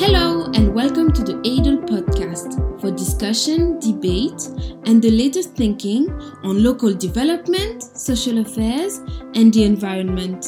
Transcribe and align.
Hello, 0.00 0.44
and 0.54 0.72
welcome 0.72 1.10
to 1.12 1.24
the 1.24 1.32
ADLE 1.42 1.84
podcast 1.88 2.80
for 2.80 2.92
discussion, 2.92 3.80
debate, 3.80 4.46
and 4.86 5.02
the 5.02 5.10
latest 5.10 5.56
thinking 5.56 6.08
on 6.44 6.62
local 6.62 6.94
development, 6.94 7.82
social 7.82 8.38
affairs, 8.38 8.98
and 9.34 9.52
the 9.52 9.64
environment. 9.64 10.46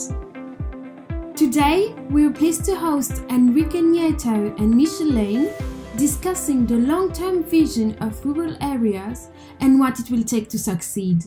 Today, 1.35 1.93
we 2.11 2.27
are 2.27 2.31
pleased 2.31 2.65
to 2.67 2.77
host 2.77 3.25
Enrique 3.29 3.81
Nieto 3.81 4.57
and 4.61 4.73
Michel 4.73 5.09
Lane 5.09 5.51
discussing 5.97 6.65
the 6.65 6.77
long 6.77 7.13
term 7.13 7.43
vision 7.43 7.99
of 7.99 8.25
rural 8.25 8.57
areas 8.61 9.31
and 9.59 9.81
what 9.81 9.99
it 9.99 10.13
will 10.13 10.23
take 10.23 10.49
to 10.51 10.61
succeed. 10.61 11.25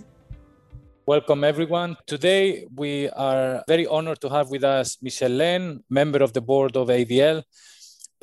Welcome, 1.06 1.44
everyone. 1.44 1.98
Today, 2.08 2.68
we 2.74 3.10
are 3.10 3.66
very 3.68 3.86
honored 3.86 4.22
to 4.22 4.30
have 4.30 4.50
with 4.50 4.64
us 4.64 4.98
Michel 5.02 5.32
Lane, 5.32 5.84
member 5.90 6.24
of 6.24 6.32
the 6.32 6.40
board 6.40 6.78
of 6.78 6.88
ADL 6.88 7.44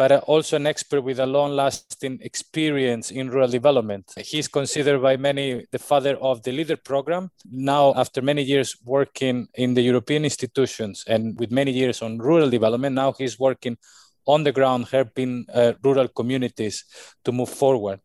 but 0.00 0.12
also 0.22 0.56
an 0.56 0.66
expert 0.66 1.02
with 1.02 1.20
a 1.20 1.26
long 1.26 1.50
lasting 1.50 2.18
experience 2.22 3.10
in 3.10 3.28
rural 3.28 3.50
development. 3.50 4.10
He's 4.16 4.48
considered 4.48 5.02
by 5.02 5.18
many 5.18 5.66
the 5.72 5.78
father 5.78 6.16
of 6.22 6.42
the 6.42 6.52
LEADER 6.52 6.78
program. 6.78 7.30
Now, 7.50 7.92
after 7.94 8.22
many 8.22 8.42
years 8.42 8.74
working 8.82 9.48
in 9.56 9.74
the 9.74 9.82
European 9.82 10.24
institutions 10.24 11.04
and 11.06 11.38
with 11.38 11.50
many 11.50 11.72
years 11.72 12.00
on 12.00 12.16
rural 12.16 12.48
development, 12.48 12.94
now 12.94 13.12
he's 13.12 13.38
working 13.38 13.76
on 14.24 14.42
the 14.42 14.52
ground 14.52 14.88
helping 14.90 15.44
uh, 15.52 15.74
rural 15.84 16.08
communities 16.08 16.84
to 17.26 17.30
move 17.30 17.50
forward. 17.50 18.00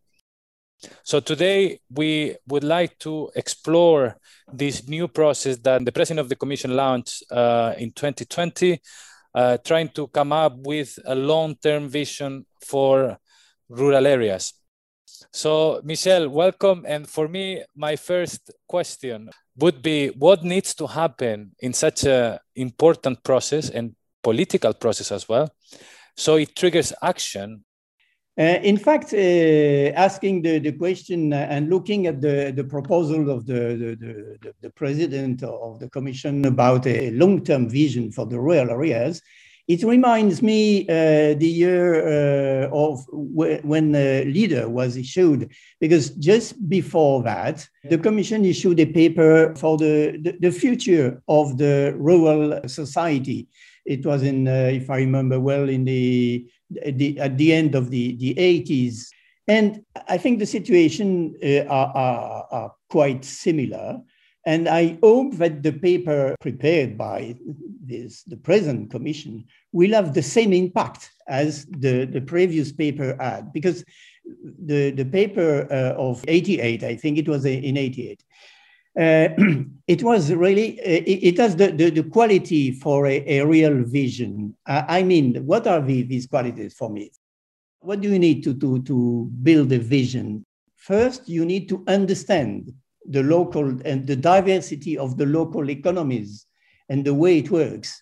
So 1.03 1.22
today 1.22 1.80
we 1.89 2.36
would 2.45 2.66
like 2.66 3.00
to 3.08 3.31
explore 3.38 4.17
this 4.52 4.86
new 4.86 5.08
process 5.08 5.55
that 5.59 5.86
the 5.86 5.94
president 5.94 6.20
of 6.20 6.27
the 6.27 6.36
commission 6.36 6.75
launched 6.75 7.23
uh, 7.31 7.73
in 7.77 7.94
2020 7.94 8.81
uh, 9.35 9.57
trying 9.57 9.89
to 9.89 10.07
come 10.07 10.31
up 10.31 10.55
with 10.57 10.98
a 11.05 11.13
long-term 11.13 11.89
vision 11.89 12.45
for 12.62 13.17
rural 13.70 14.08
areas. 14.08 14.53
So, 15.31 15.81
Michel, 15.83 16.30
welcome. 16.30 16.86
And 16.88 17.08
for 17.08 17.27
me, 17.27 17.64
my 17.75 17.95
first 17.95 18.52
question 18.67 19.30
would 19.58 19.81
be 19.81 20.08
what 20.08 20.44
needs 20.44 20.73
to 20.75 20.88
happen 20.88 21.52
in 21.59 21.73
such 21.73 22.05
an 22.05 22.39
important 22.55 23.23
process 23.23 23.69
and 23.69 23.95
political 24.23 24.73
process 24.73 25.11
as 25.11 25.30
well 25.30 25.53
so 26.16 26.36
it 26.36 26.55
triggers 26.55 26.94
action 27.02 27.64
uh, 28.38 28.59
in 28.64 28.78
fact, 28.78 29.14
uh, 29.14 29.17
asking 29.95 30.41
the, 30.41 30.59
the 30.59 30.73
question 30.73 31.31
and 31.31 31.69
looking 31.69 32.05
at 32.08 32.19
the, 32.19 32.52
the 32.55 32.64
proposal 32.64 33.30
of 33.30 33.45
the, 33.45 33.95
the, 34.00 34.52
the, 34.61 34.69
president 34.72 35.42
of 35.42 35.80
the 35.80 35.89
commission 35.89 36.45
about 36.45 36.86
a 36.86 37.11
long-term 37.11 37.69
vision 37.69 38.11
for 38.11 38.25
the 38.25 38.38
rural 38.38 38.72
areas, 38.72 39.22
it 39.67 39.83
reminds 39.83 40.44
me 40.44 40.88
uh, 40.89 41.33
the 41.33 41.47
year 41.47 42.66
uh, 42.66 42.69
of 42.72 43.03
when 43.09 43.94
the 43.94 44.25
leader 44.25 44.70
was 44.70 44.95
issued, 44.95 45.49
because 45.80 46.11
just 46.11 46.70
before 46.70 47.23
that, 47.23 47.67
the 47.89 47.97
Commission 47.97 48.45
issued 48.45 48.80
a 48.80 48.86
paper 48.86 49.55
for 49.55 49.77
the, 49.77 50.36
the 50.39 50.52
future 50.52 51.22
of 51.27 51.58
the 51.58 51.95
rural 51.97 52.61
society. 52.67 53.47
It 53.86 54.05
was 54.05 54.23
in, 54.23 54.47
uh, 54.47 54.69
if 54.73 54.89
I 54.89 54.97
remember 54.97 55.39
well, 55.39 55.69
in 55.69 55.86
the 55.86 56.47
the, 56.69 57.19
at 57.19 57.38
the 57.38 57.53
end 57.53 57.75
of 57.75 57.89
the, 57.89 58.16
the 58.17 58.33
80s. 58.36 59.08
And 59.47 59.83
I 60.08 60.17
think 60.17 60.39
the 60.39 60.45
situation 60.45 61.36
uh, 61.44 61.66
are, 61.66 61.92
are, 61.95 62.47
are, 62.52 62.72
quite 62.89 63.25
similar. 63.25 64.00
And 64.45 64.69
I 64.69 64.97
hope 65.03 65.36
that 65.36 65.64
the 65.64 65.73
paper 65.73 66.36
prepared 66.39 66.97
by 66.97 67.36
this, 67.83 68.23
the 68.23 68.38
present 68.38 68.89
commission 68.89 69.45
will 69.73 69.92
have 69.92 70.14
the 70.14 70.22
same 70.22 70.53
impact 70.53 71.11
as 71.27 71.66
the, 71.66 72.05
the 72.05 72.22
previous 72.22 72.72
paper 72.72 73.17
had, 73.20 73.52
because 73.52 73.83
the, 74.66 74.92
the 74.92 75.03
paper 75.03 75.67
uh, 75.72 75.99
of 75.99 76.23
88, 76.27 76.83
I 76.83 76.95
think 76.95 77.17
it 77.17 77.27
was 77.27 77.44
in 77.45 77.75
88, 77.75 78.21
uh, 78.21 78.23
it 79.88 80.04
was 80.04 80.32
really, 80.32 80.80
uh, 80.80 81.04
it, 81.06 81.20
it, 81.23 81.38
has 81.38 81.56
the, 81.56 81.72
the, 81.72 81.89
the 81.89 82.04
quality 82.04 82.72
for 82.72 83.08
a, 83.08 83.39
a 83.39 83.45
real 83.45 83.83
vision. 83.83 84.56
Uh, 84.66 84.83
I 84.88 85.04
mean, 85.04 85.45
what 85.45 85.67
are 85.67 85.82
the, 85.82 86.04
these 86.04 86.28
qualities 86.28 86.73
for 86.73 86.89
me? 86.89 87.11
What 87.80 88.02
do 88.02 88.10
you 88.10 88.20
need 88.20 88.44
to, 88.45 88.54
to, 88.55 88.82
to 88.84 89.30
build 89.44 89.72
a 89.72 89.80
vision? 89.80 90.45
First, 90.78 91.28
you 91.28 91.45
need 91.45 91.67
to 91.70 91.84
understand 91.88 92.72
the 93.08 93.23
local 93.23 93.67
and 93.86 94.08
the 94.08 94.16
diversity 94.16 94.98
of 94.98 95.17
the 95.17 95.26
local 95.26 95.70
economies 95.70 96.45
and 96.89 97.04
the 97.04 97.14
way 97.14 97.39
it 97.39 97.52
works, 97.52 98.02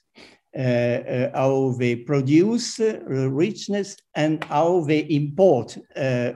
uh, 0.55 0.59
uh, 0.59 1.31
how 1.33 1.75
they 1.79 1.95
produce 1.95 2.79
uh, 2.79 2.99
richness 3.31 3.97
and 4.15 4.43
how 4.43 4.81
they 4.81 4.99
import 4.99 5.77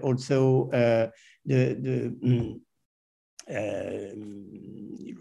also 0.01 0.69
the, 0.71 1.11
the 1.45 2.15
mm, 2.25 2.55
uh, 2.55 2.59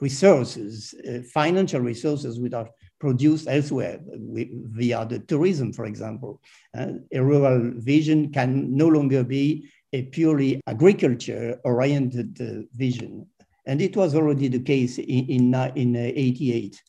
resources, 0.01 0.95
uh, 1.09 1.21
financial 1.33 1.81
resources 1.81 2.39
which 2.39 2.53
are 2.53 2.69
produced 2.99 3.47
elsewhere 3.49 4.01
via 4.03 5.07
the 5.07 5.19
tourism, 5.21 5.73
for 5.73 5.87
example. 5.87 6.41
Uh, 6.77 6.93
a 7.13 7.21
rural 7.23 7.73
vision 7.77 8.33
can 8.33 8.75
no 8.75 8.89
longer 8.89 9.23
be 9.23 9.69
a 9.93 10.03
purely 10.03 10.61
agriculture-oriented 10.67 12.41
uh, 12.41 12.67
vision. 12.75 13.27
And 13.67 13.83
it 13.83 13.97
was 13.97 14.15
already 14.15 14.49
the 14.49 14.61
case 14.61 14.99
in, 14.99 15.27
in, 15.27 15.55
in 15.75 15.97
uh, 15.97 16.13
88. 16.15 16.83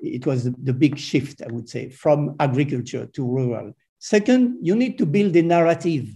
It 0.00 0.26
was 0.26 0.44
the 0.44 0.72
big 0.74 0.98
shift, 0.98 1.42
I 1.42 1.52
would 1.52 1.68
say, 1.68 1.90
from 1.90 2.36
agriculture 2.38 3.06
to 3.06 3.24
rural. 3.24 3.72
Second, 3.98 4.58
you 4.62 4.76
need 4.76 4.98
to 4.98 5.06
build 5.06 5.34
a 5.36 5.42
narrative 5.42 6.08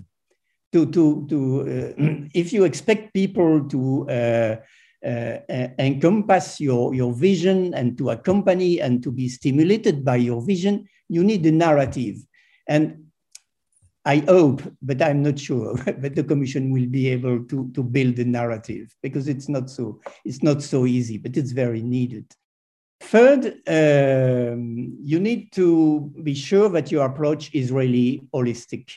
to 0.72 0.86
to 0.86 1.26
to 1.28 1.60
uh, 1.62 2.02
if 2.34 2.52
you 2.52 2.64
expect 2.64 3.12
people 3.14 3.68
to 3.68 4.08
uh, 4.08 4.56
uh, 5.04 5.36
encompass 5.78 6.60
your 6.60 6.94
your 6.94 7.12
vision 7.12 7.74
and 7.74 7.96
to 7.98 8.10
accompany 8.10 8.80
and 8.80 9.02
to 9.02 9.10
be 9.10 9.28
stimulated 9.28 10.04
by 10.04 10.16
your 10.16 10.42
vision, 10.42 10.86
you 11.08 11.24
need 11.24 11.44
a 11.46 11.52
narrative. 11.52 12.16
And 12.68 13.10
I 14.04 14.18
hope, 14.18 14.62
but 14.80 15.02
I'm 15.02 15.22
not 15.22 15.38
sure 15.38 15.74
that 15.86 16.14
the 16.14 16.24
Commission 16.24 16.70
will 16.70 16.86
be 16.86 17.08
able 17.08 17.44
to, 17.44 17.70
to 17.74 17.82
build 17.82 18.18
a 18.18 18.24
narrative 18.24 18.94
because 19.02 19.28
it's 19.28 19.48
not 19.48 19.68
so 19.68 20.00
it's 20.24 20.42
not 20.42 20.62
so 20.62 20.86
easy, 20.86 21.18
but 21.18 21.36
it's 21.36 21.52
very 21.52 21.82
needed. 21.82 22.26
Third, 23.02 23.46
um, 23.66 24.98
you 25.00 25.18
need 25.18 25.52
to 25.52 26.12
be 26.22 26.34
sure 26.34 26.68
that 26.68 26.92
your 26.92 27.06
approach 27.06 27.50
is 27.54 27.72
really 27.72 28.22
holistic 28.34 28.90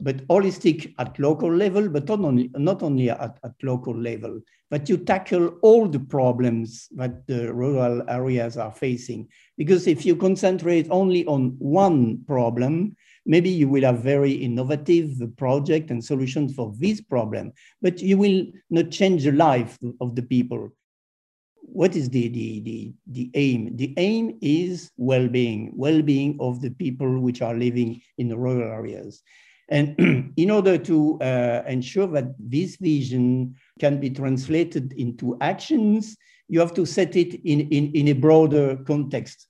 but 0.00 0.26
holistic 0.28 0.94
at 0.98 1.18
local 1.18 1.52
level, 1.54 1.88
but 1.88 2.08
not 2.08 2.20
only, 2.20 2.50
not 2.56 2.82
only 2.82 3.10
at, 3.10 3.38
at 3.44 3.52
local 3.62 3.96
level, 3.96 4.40
but 4.70 4.88
you 4.88 4.96
tackle 4.96 5.58
all 5.62 5.86
the 5.86 6.00
problems 6.00 6.88
that 6.96 7.26
the 7.26 7.52
rural 7.52 8.02
areas 8.08 8.56
are 8.56 8.72
facing. 8.72 9.28
Because 9.56 9.86
if 9.86 10.04
you 10.04 10.16
concentrate 10.16 10.88
only 10.90 11.24
on 11.26 11.54
one 11.58 12.24
problem, 12.26 12.96
maybe 13.24 13.48
you 13.48 13.68
will 13.68 13.84
have 13.84 14.00
very 14.00 14.32
innovative 14.32 15.16
project 15.36 15.90
and 15.90 16.04
solutions 16.04 16.54
for 16.54 16.74
this 16.78 17.00
problem, 17.00 17.52
but 17.80 18.00
you 18.00 18.18
will 18.18 18.46
not 18.70 18.90
change 18.90 19.24
the 19.24 19.32
life 19.32 19.78
of 20.00 20.16
the 20.16 20.22
people. 20.22 20.70
What 21.66 21.96
is 21.96 22.10
the, 22.10 22.28
the, 22.28 22.60
the, 22.60 22.92
the 23.06 23.30
aim? 23.34 23.76
The 23.76 23.94
aim 23.96 24.38
is 24.42 24.90
well-being, 24.96 25.72
well-being 25.74 26.36
of 26.40 26.60
the 26.60 26.70
people 26.70 27.20
which 27.20 27.42
are 27.42 27.54
living 27.54 28.02
in 28.18 28.28
the 28.28 28.36
rural 28.36 28.70
areas. 28.70 29.22
And 29.68 30.32
in 30.36 30.50
order 30.50 30.78
to 30.78 31.20
uh, 31.20 31.62
ensure 31.66 32.06
that 32.08 32.34
this 32.38 32.76
vision 32.76 33.56
can 33.78 34.00
be 34.00 34.10
translated 34.10 34.92
into 34.92 35.36
actions, 35.40 36.16
you 36.48 36.60
have 36.60 36.74
to 36.74 36.86
set 36.86 37.16
it 37.16 37.34
in, 37.44 37.60
in, 37.70 37.92
in 37.92 38.08
a 38.08 38.12
broader 38.12 38.76
context. 38.86 39.48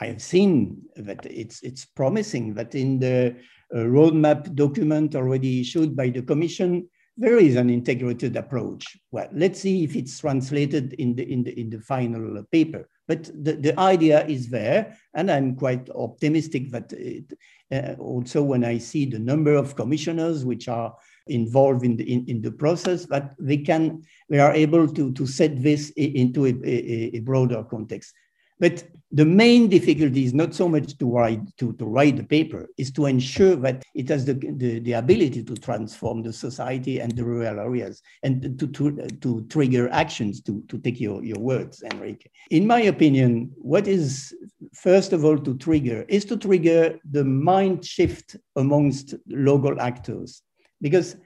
I 0.00 0.06
have 0.06 0.22
seen 0.22 0.82
that 0.96 1.24
it's, 1.26 1.62
it's 1.62 1.84
promising 1.84 2.54
that 2.54 2.74
in 2.74 2.98
the 2.98 3.36
uh, 3.74 3.78
roadmap 3.78 4.54
document 4.54 5.16
already 5.16 5.60
issued 5.60 5.96
by 5.96 6.10
the 6.10 6.22
Commission, 6.22 6.88
there 7.16 7.38
is 7.38 7.56
an 7.56 7.70
integrated 7.70 8.36
approach. 8.36 8.96
Well, 9.10 9.28
let's 9.32 9.60
see 9.60 9.84
if 9.84 9.96
it's 9.96 10.18
translated 10.20 10.92
in 10.94 11.16
the, 11.16 11.32
in 11.32 11.44
the, 11.44 11.58
in 11.58 11.70
the 11.70 11.80
final 11.80 12.44
paper. 12.52 12.88
But 13.08 13.24
the, 13.24 13.52
the 13.52 13.78
idea 13.78 14.26
is 14.26 14.48
there, 14.48 14.96
and 15.14 15.30
I'm 15.30 15.56
quite 15.56 15.88
optimistic 15.90 16.70
that 16.72 16.92
it, 16.92 17.32
uh, 17.72 17.94
also 17.98 18.42
when 18.42 18.64
I 18.64 18.78
see 18.78 19.06
the 19.06 19.18
number 19.18 19.54
of 19.54 19.76
commissioners 19.76 20.44
which 20.44 20.68
are 20.68 20.94
involved 21.26 21.84
in 21.84 21.96
the, 21.96 22.12
in, 22.12 22.24
in 22.26 22.42
the 22.42 22.52
process, 22.52 23.06
that 23.06 23.34
they 23.38 23.58
can, 23.58 24.02
they 24.28 24.38
are 24.38 24.52
able 24.54 24.86
to, 24.88 25.12
to 25.12 25.26
set 25.26 25.62
this 25.62 25.90
into 25.96 26.46
a, 26.46 26.54
a, 26.64 27.16
a 27.16 27.20
broader 27.20 27.64
context. 27.64 28.14
But 28.58 28.84
the 29.12 29.24
main 29.24 29.68
difficulty 29.68 30.24
is 30.24 30.34
not 30.34 30.52
so 30.52 30.68
much 30.68 30.98
to 30.98 31.06
write 31.06 31.56
to, 31.58 31.72
to 31.74 31.84
write 31.84 32.16
the 32.16 32.24
paper, 32.24 32.68
is 32.76 32.90
to 32.92 33.06
ensure 33.06 33.54
that 33.56 33.84
it 33.94 34.08
has 34.08 34.24
the, 34.24 34.34
the, 34.34 34.80
the 34.80 34.94
ability 34.94 35.44
to 35.44 35.54
transform 35.54 36.22
the 36.22 36.32
society 36.32 36.98
and 36.98 37.12
the 37.12 37.24
rural 37.24 37.60
areas 37.60 38.02
and 38.24 38.58
to, 38.58 38.66
to, 38.66 39.06
to 39.20 39.46
trigger 39.48 39.88
actions 39.90 40.40
to, 40.42 40.62
to 40.68 40.78
take 40.78 41.00
your, 41.00 41.22
your 41.24 41.38
words, 41.38 41.82
Enrique. 41.92 42.28
In 42.50 42.66
my 42.66 42.82
opinion, 42.82 43.52
what 43.56 43.86
is 43.86 44.34
first 44.74 45.12
of 45.12 45.24
all 45.24 45.38
to 45.38 45.56
trigger 45.56 46.04
is 46.08 46.24
to 46.24 46.36
trigger 46.36 46.98
the 47.08 47.24
mind 47.24 47.84
shift 47.84 48.36
amongst 48.56 49.14
local 49.28 49.80
actors. 49.80 50.42
Because 50.80 51.16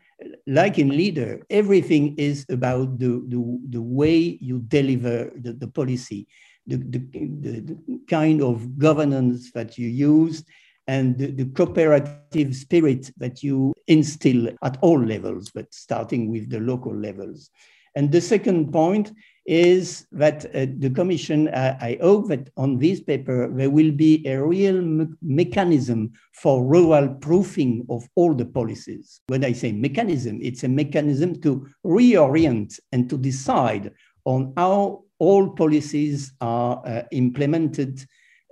like 0.47 0.79
in 0.79 0.91
leader, 0.91 1.41
everything 1.49 2.15
is 2.17 2.45
about 2.51 2.99
the, 2.99 3.25
the, 3.29 3.59
the 3.71 3.83
way 3.83 4.19
you 4.19 4.59
deliver 4.61 5.31
the, 5.37 5.55
the 5.55 5.69
policy, 5.69 6.27
the, 6.77 6.99
the, 6.99 7.61
the, 7.61 8.01
kind 8.09 8.43
of 8.43 8.79
governance 8.79 9.53
that 9.53 9.79
you 9.79 9.89
use, 9.89 10.45
and 10.87 11.17
the, 11.19 11.31
the, 11.31 11.45
cooperative 11.45 12.55
spirit 12.57 13.11
that 13.19 13.43
you 13.43 13.73
instill 13.87 14.49
at 14.65 14.77
all 14.81 15.01
levels, 15.01 15.51
but 15.55 15.73
starting 15.73 16.31
with 16.31 16.51
the 16.51 16.61
local 16.61 16.95
levels. 16.95 17.51
And 17.95 18.11
the 18.11 18.21
second 18.21 18.73
point 18.73 19.13
is 19.47 20.07
that 20.13 20.47
uh, 20.55 20.67
the 20.79 20.91
Commission, 20.91 21.49
uh, 21.49 21.77
I 21.81 21.99
hope 22.01 22.29
that 22.29 22.51
on 22.57 22.79
this 22.79 23.01
paper, 23.01 23.49
there 23.53 23.71
will 23.71 23.91
be 23.91 24.25
a 24.27 24.41
real 24.41 24.81
me 24.81 25.07
mechanism 25.23 26.13
for 26.35 26.65
rural 26.65 27.09
proofing 27.09 27.85
of 27.89 28.09
all 28.15 28.35
the 28.35 28.45
policies. 28.45 29.21
When 29.27 29.45
I 29.45 29.53
say 29.53 29.73
mechanism, 29.73 30.39
it's 30.41 30.63
a 30.63 30.69
mechanism 30.69 31.41
to 31.43 31.67
reorient 31.85 32.79
and 32.93 33.11
to 33.11 33.19
decide 33.19 33.93
on 34.25 34.53
how 34.57 35.05
all 35.21 35.51
policies 35.51 36.33
are 36.41 36.83
uh, 36.85 37.03
implemented 37.13 38.01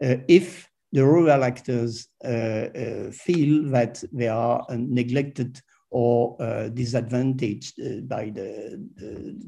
uh, 0.04 0.16
if 0.28 0.70
the 0.92 1.04
rural 1.04 1.42
actors 1.42 2.08
uh, 2.24 2.28
uh, 2.28 3.10
feel 3.10 3.68
that 3.70 4.02
they 4.12 4.28
are 4.28 4.64
neglected 4.70 5.60
or 5.90 6.36
disadvantaged 6.74 7.80
by 8.06 8.28
the, 8.28 8.78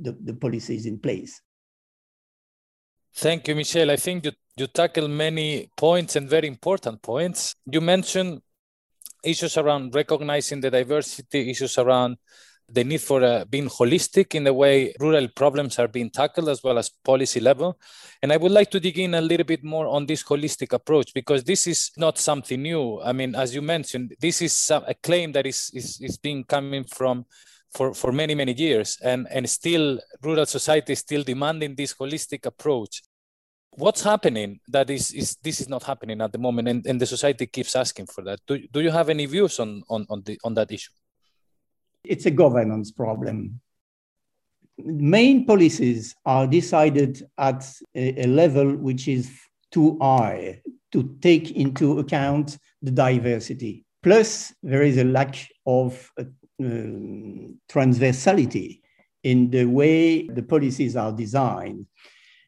the, 0.01 0.17
the, 0.25 0.33
policies 0.33 0.87
in 0.87 0.99
place. 0.99 1.43
Thank 3.15 3.47
you, 3.47 3.55
Michel. 3.55 3.91
I 3.91 3.97
think 3.97 4.25
you, 4.25 4.33
you 4.57 4.67
tackle 4.67 5.07
many 5.07 5.69
points 5.77 6.17
and 6.17 6.31
very 6.31 6.49
important 6.49 7.03
points. 7.03 7.57
You 7.71 7.83
mentioned 7.83 8.41
issues 9.23 9.59
around 9.59 9.95
recognizing 9.95 10.63
the 10.63 10.71
diversity, 10.71 11.51
issues 11.51 11.77
around 11.77 12.17
the 12.73 12.85
need 12.85 13.01
for 13.01 13.23
uh, 13.23 13.45
being 13.47 13.69
holistic 13.69 14.35
in 14.35 14.45
the 14.45 14.55
way 14.55 14.95
rural 15.01 15.29
problems 15.29 15.79
are 15.79 15.89
being 15.89 16.11
tackled 16.11 16.49
as 16.49 16.63
well 16.63 16.79
as 16.79 16.89
policy 16.89 17.41
level. 17.41 17.79
And 18.23 18.33
I 18.33 18.37
would 18.37 18.53
like 18.53 18.71
to 18.73 18.81
dig 18.81 18.99
in 18.99 19.15
a 19.15 19.21
little 19.21 19.47
bit 19.47 19.65
more 19.65 19.87
on 19.87 20.07
this 20.07 20.23
holistic 20.23 20.73
approach 20.73 21.13
because 21.15 21.45
this 21.45 21.67
is 21.67 21.91
not 21.97 22.19
something 22.19 22.63
new. 22.63 23.01
I 23.03 23.13
mean, 23.13 23.35
as 23.35 23.55
you 23.55 23.63
mentioned, 23.63 24.15
this 24.21 24.41
is 24.43 24.71
a 24.71 24.95
claim 24.95 25.33
that 25.33 25.47
is, 25.47 25.71
is, 25.75 26.01
is 26.01 26.17
being 26.19 26.45
coming 26.45 26.85
from 26.85 27.27
for, 27.71 27.95
for 27.95 28.13
many, 28.13 28.35
many 28.35 28.53
years. 28.53 28.99
And, 29.03 29.27
and 29.31 29.49
still, 29.49 30.01
rural 30.23 30.47
society 30.47 30.93
is 30.93 31.01
still 31.01 31.23
demanding 31.23 31.75
this 31.75 31.95
holistic 31.95 32.47
approach. 32.47 33.03
What's 33.73 34.03
happening 34.03 34.61
that 34.69 34.91
is, 34.91 35.13
is 35.13 35.37
this 35.43 35.61
is 35.61 35.69
not 35.69 35.85
happening 35.85 36.21
at 36.21 36.33
the 36.33 36.39
moment 36.39 36.69
and, 36.69 36.85
and 36.87 37.01
the 37.01 37.07
society 37.07 37.47
keeps 37.47 37.77
asking 37.77 38.07
for 38.07 38.23
that? 38.25 38.41
Do, 38.47 38.59
do 38.73 38.81
you 38.81 38.91
have 38.91 39.09
any 39.09 39.27
views 39.27 39.61
on, 39.61 39.83
on, 39.89 40.07
on, 40.11 40.23
the, 40.23 40.39
on 40.45 40.55
that 40.55 40.73
issue? 40.73 40.91
It's 42.05 42.27
a 42.27 42.31
governance 42.31 42.91
problem. 42.91 43.61
Main 44.79 45.45
policies 45.45 46.15
are 46.25 46.47
decided 46.47 47.23
at 47.37 47.71
a, 47.95 48.25
a 48.25 48.27
level 48.27 48.77
which 48.77 49.09
is 49.09 49.31
too 49.71 49.99
high 50.01 50.63
to 50.93 51.17
take 51.21 51.53
into 51.53 51.99
account 51.99 52.59
the 52.83 52.91
diversity. 52.91 53.85
Plus, 54.03 54.55
there 54.63 54.83
is 54.83 54.97
a 54.97 55.05
lack 55.05 55.37
of 55.67 56.11
uh, 56.19 56.25
transversality 57.69 58.81
in 59.23 59.51
the 59.51 59.67
way 59.67 60.27
the 60.27 60.43
policies 60.43 60.97
are 60.97 61.13
designed. 61.13 61.87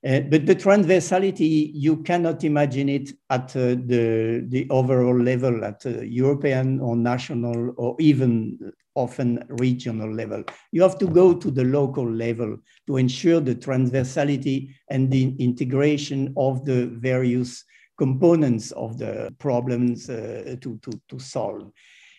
Uh, 0.05 0.20
but 0.20 0.46
the 0.46 0.56
transversality, 0.56 1.70
you 1.75 1.98
cannot 1.98 2.43
imagine 2.43 2.88
it 2.88 3.12
at 3.31 3.55
uh, 3.55 3.76
the, 3.87 4.44
the 4.48 4.66
overall 4.70 5.16
level, 5.16 5.64
at 5.64 5.84
uh, 5.87 6.00
European 6.00 6.81
or 6.81 6.96
national 6.96 7.72
or 7.76 7.94
even 8.00 8.58
often 8.94 9.44
regional 9.49 10.12
level. 10.12 10.44
You 10.71 10.83
have 10.83 10.99
to 10.99 11.06
go 11.06 11.35
to 11.35 11.50
the 11.50 11.65
local 11.65 12.09
level 12.11 12.59
to 12.87 12.97
ensure 12.97 13.41
the 13.41 13.55
transversality 13.55 14.75
and 14.91 15.11
the 15.11 15.35
integration 15.39 16.35
of 16.37 16.65
the 16.65 16.87
various 16.87 17.65
components 17.99 18.73
of 18.73 18.99
the 18.99 19.35
problems 19.39 20.11
uh, 20.11 20.56
to, 20.61 20.79
to, 20.83 21.00
to 21.09 21.19
solve. 21.19 21.71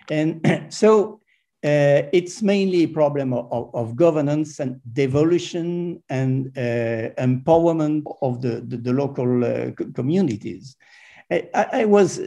And 0.10 0.42
so 0.70 1.20
uh, 1.64 2.12
it's 2.12 2.42
mainly 2.42 2.84
a 2.84 2.88
problem 2.88 3.34
of, 3.34 3.74
of, 3.74 3.96
governance 3.96 4.60
and 4.60 4.82
devolution 4.92 6.04
and 6.10 6.48
uh, 6.58 7.10
empowerment 7.18 8.04
of 8.22 8.42
the, 8.42 8.62
the, 8.68 8.78
the 8.78 8.92
local 8.92 9.46
uh, 9.46 9.72
communities. 9.94 10.76
I, 11.32 11.48
I, 11.54 11.86
was, 11.86 12.20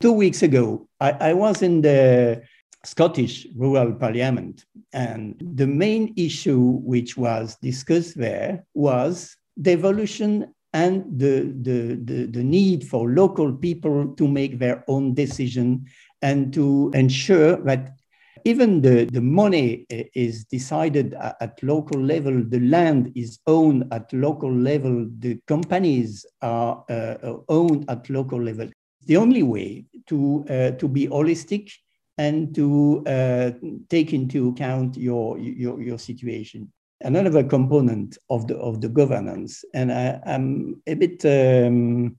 two 0.00 0.12
weeks 0.12 0.42
ago, 0.42 0.88
I, 1.00 1.10
I, 1.10 1.32
was 1.32 1.62
in 1.62 1.82
the 1.82 2.42
Scottish 2.86 3.46
Rural 3.56 3.92
Parliament, 3.94 4.64
and 4.92 5.34
the 5.54 5.66
main 5.66 6.14
issue 6.16 6.78
which 6.92 7.16
was 7.16 7.56
discussed 7.56 8.16
there 8.16 8.64
was 8.74 9.36
devolution 9.60 10.54
and 10.72 11.04
the, 11.18 11.52
the, 11.62 11.98
the, 12.04 12.26
the 12.26 12.44
need 12.44 12.86
for 12.86 13.10
local 13.10 13.52
people 13.52 14.14
to 14.14 14.28
make 14.28 14.58
their 14.58 14.84
own 14.88 15.14
decision 15.14 15.86
and 16.22 16.52
to 16.52 16.90
ensure 16.94 17.56
that 17.64 17.96
even 18.44 18.80
the, 18.80 19.06
the 19.06 19.20
money 19.20 19.86
is 20.14 20.44
decided 20.44 21.14
at 21.40 21.60
local 21.62 22.00
level, 22.00 22.44
the 22.46 22.60
land 22.60 23.10
is 23.16 23.40
owned 23.48 23.84
at 23.90 24.12
local 24.12 24.52
level, 24.52 25.08
the 25.18 25.40
companies 25.48 26.24
are 26.42 26.84
uh, 26.88 27.16
owned 27.48 27.84
at 27.88 28.08
local 28.08 28.40
level. 28.40 28.68
The 29.06 29.16
only 29.16 29.42
way 29.42 29.86
to, 30.06 30.44
uh, 30.48 30.70
to 30.72 30.88
be 30.88 31.08
holistic 31.08 31.72
and 32.18 32.54
to 32.54 33.04
uh, 33.06 33.50
take 33.88 34.12
into 34.12 34.48
account 34.48 34.96
your, 34.96 35.38
your, 35.38 35.80
your 35.80 35.98
situation. 35.98 36.72
Another 37.02 37.44
component 37.44 38.16
of 38.30 38.46
the, 38.48 38.56
of 38.56 38.80
the 38.80 38.88
governance, 38.88 39.64
and 39.74 39.92
I, 39.92 40.18
am 40.24 40.80
a 40.86 40.94
bit, 40.94 41.24
um, 41.26 42.18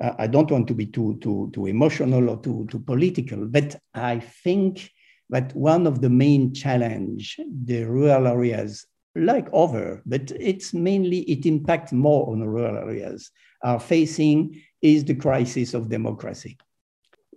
I 0.00 0.26
don't 0.26 0.50
want 0.50 0.66
to 0.68 0.74
be 0.74 0.86
too, 0.86 1.18
too, 1.20 1.50
too 1.52 1.66
emotional 1.66 2.28
or 2.28 2.38
too, 2.38 2.66
too 2.70 2.80
political, 2.80 3.46
but 3.46 3.76
I 3.94 4.18
think 4.18 4.90
that 5.30 5.54
one 5.54 5.86
of 5.86 6.00
the 6.00 6.10
main 6.10 6.52
challenge 6.52 7.38
the 7.64 7.84
rural 7.84 8.26
areas, 8.26 8.84
like 9.14 9.46
other, 9.54 10.02
but 10.06 10.32
it's 10.32 10.74
mainly, 10.74 11.20
it 11.20 11.46
impacts 11.46 11.92
more 11.92 12.32
on 12.32 12.42
rural 12.42 12.78
areas, 12.78 13.30
are 13.62 13.78
facing 13.78 14.60
is 14.82 15.04
the 15.04 15.14
crisis 15.14 15.74
of 15.74 15.88
democracy. 15.88 16.58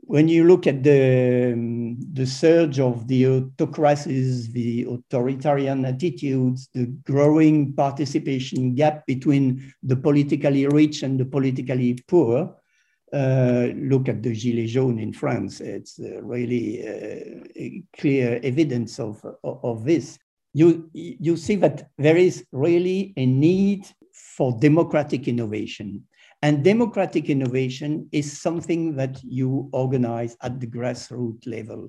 When 0.06 0.28
you 0.28 0.44
look 0.44 0.68
at 0.68 0.84
the, 0.84 1.56
the 2.12 2.26
surge 2.26 2.80
of 2.80 3.08
the 3.08 3.26
autocracies, 3.28 4.52
the 4.52 4.86
authoritarian 4.90 5.86
attitudes, 5.86 6.68
the 6.74 6.88
growing 7.06 7.74
participation 7.74 8.76
gap 8.76 9.06
between 9.08 9.74
the 9.82 9.96
politically 9.96 10.68
rich 10.68 11.04
and 11.04 11.18
the 11.18 11.26
politically 11.26 11.98
poor, 12.08 12.54
uh, 13.14 13.68
look 13.76 14.10
at 14.10 14.24
the 14.24 14.32
Gilets 14.32 14.70
jaunes 14.70 15.02
in 15.02 15.14
France. 15.14 15.62
It's 15.62 16.00
uh, 16.00 16.22
really 16.22 16.86
uh, 16.86 17.80
clear 17.98 18.40
evidence 18.44 19.00
of, 19.00 19.24
of, 19.44 19.60
of, 19.64 19.86
this. 19.86 20.18
You, 20.54 20.90
you 20.94 21.38
see 21.38 21.56
that 21.58 21.90
there 21.98 22.18
is 22.18 22.46
really 22.52 23.14
a 23.16 23.26
need 23.26 23.86
for 24.12 24.58
democratic 24.60 25.28
innovation. 25.28 26.08
And 26.44 26.62
democratic 26.62 27.30
innovation 27.30 28.10
is 28.12 28.42
something 28.42 28.98
that 28.98 29.24
you 29.24 29.70
organize 29.72 30.36
at 30.42 30.60
the 30.60 30.68
grassroots 30.68 31.48
level. 31.48 31.88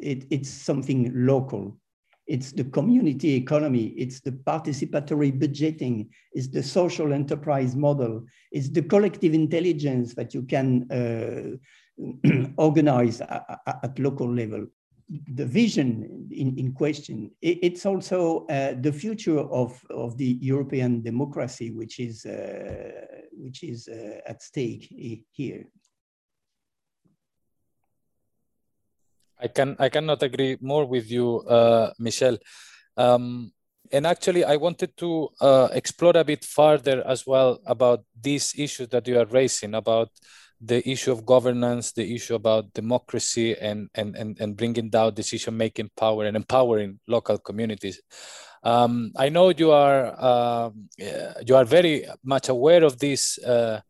It, 0.00 0.24
it's 0.30 0.48
something 0.48 1.10
local. 1.12 1.76
It's 2.28 2.52
the 2.52 2.62
community 2.62 3.34
economy, 3.34 3.86
it's 3.96 4.20
the 4.20 4.30
participatory 4.30 5.36
budgeting, 5.36 6.08
it's 6.32 6.46
the 6.46 6.62
social 6.62 7.12
enterprise 7.12 7.74
model, 7.74 8.24
it's 8.52 8.68
the 8.68 8.82
collective 8.82 9.34
intelligence 9.34 10.14
that 10.14 10.32
you 10.32 10.42
can 10.42 10.88
uh, 10.92 11.56
organize 12.56 13.20
at, 13.20 13.60
at, 13.66 13.98
local 13.98 14.32
level. 14.32 14.66
The 15.08 15.46
vision 15.46 16.28
in, 16.30 16.58
in 16.58 16.72
question, 16.72 17.30
it, 17.40 17.58
it's 17.62 17.86
also 17.86 18.46
uh, 18.46 18.74
the 18.80 18.92
future 18.92 19.38
of, 19.38 19.80
of 19.90 20.16
the 20.16 20.38
European 20.40 21.02
democracy, 21.02 21.70
which 21.70 22.00
is, 22.00 22.26
uh, 22.26 22.90
which 23.32 23.62
is 23.62 23.88
uh, 23.88 24.20
at 24.26 24.42
stake 24.42 24.92
here. 25.30 25.66
I 29.38 29.48
can 29.48 29.76
I 29.78 29.90
cannot 29.90 30.22
agree 30.22 30.56
more 30.60 30.86
with 30.86 31.10
you, 31.10 31.40
uh, 31.46 31.92
Michel. 31.98 32.38
Um, 32.96 33.52
And 33.92 34.06
actually, 34.06 34.42
I 34.42 34.56
wanted 34.56 34.96
to 34.96 35.28
uh, 35.40 35.68
explore 35.70 36.18
a 36.18 36.24
bit 36.24 36.44
further 36.44 37.06
as 37.06 37.24
well 37.26 37.60
about 37.64 38.00
these 38.20 38.52
issues 38.58 38.88
that 38.88 39.06
you 39.06 39.16
are 39.18 39.30
raising 39.30 39.74
about 39.74 40.10
the 40.60 40.88
issue 40.88 41.12
of 41.12 41.26
governance, 41.26 41.92
the 41.92 42.14
issue 42.14 42.34
about 42.34 42.72
democracy, 42.72 43.56
and 43.56 43.88
and 43.94 44.16
and, 44.16 44.40
and 44.40 44.56
bringing 44.56 44.90
down 44.90 45.14
decision 45.14 45.56
making 45.56 45.90
power 45.96 46.24
and 46.24 46.36
empowering 46.36 46.98
local 47.06 47.38
communities. 47.38 48.00
Um, 48.62 49.12
I 49.16 49.28
know 49.28 49.50
you 49.50 49.70
are 49.70 50.14
uh, 50.18 50.70
you 51.46 51.56
are 51.56 51.64
very 51.64 52.06
much 52.24 52.48
aware 52.48 52.84
of 52.84 52.98
this. 52.98 53.38
Uh, 53.38 53.80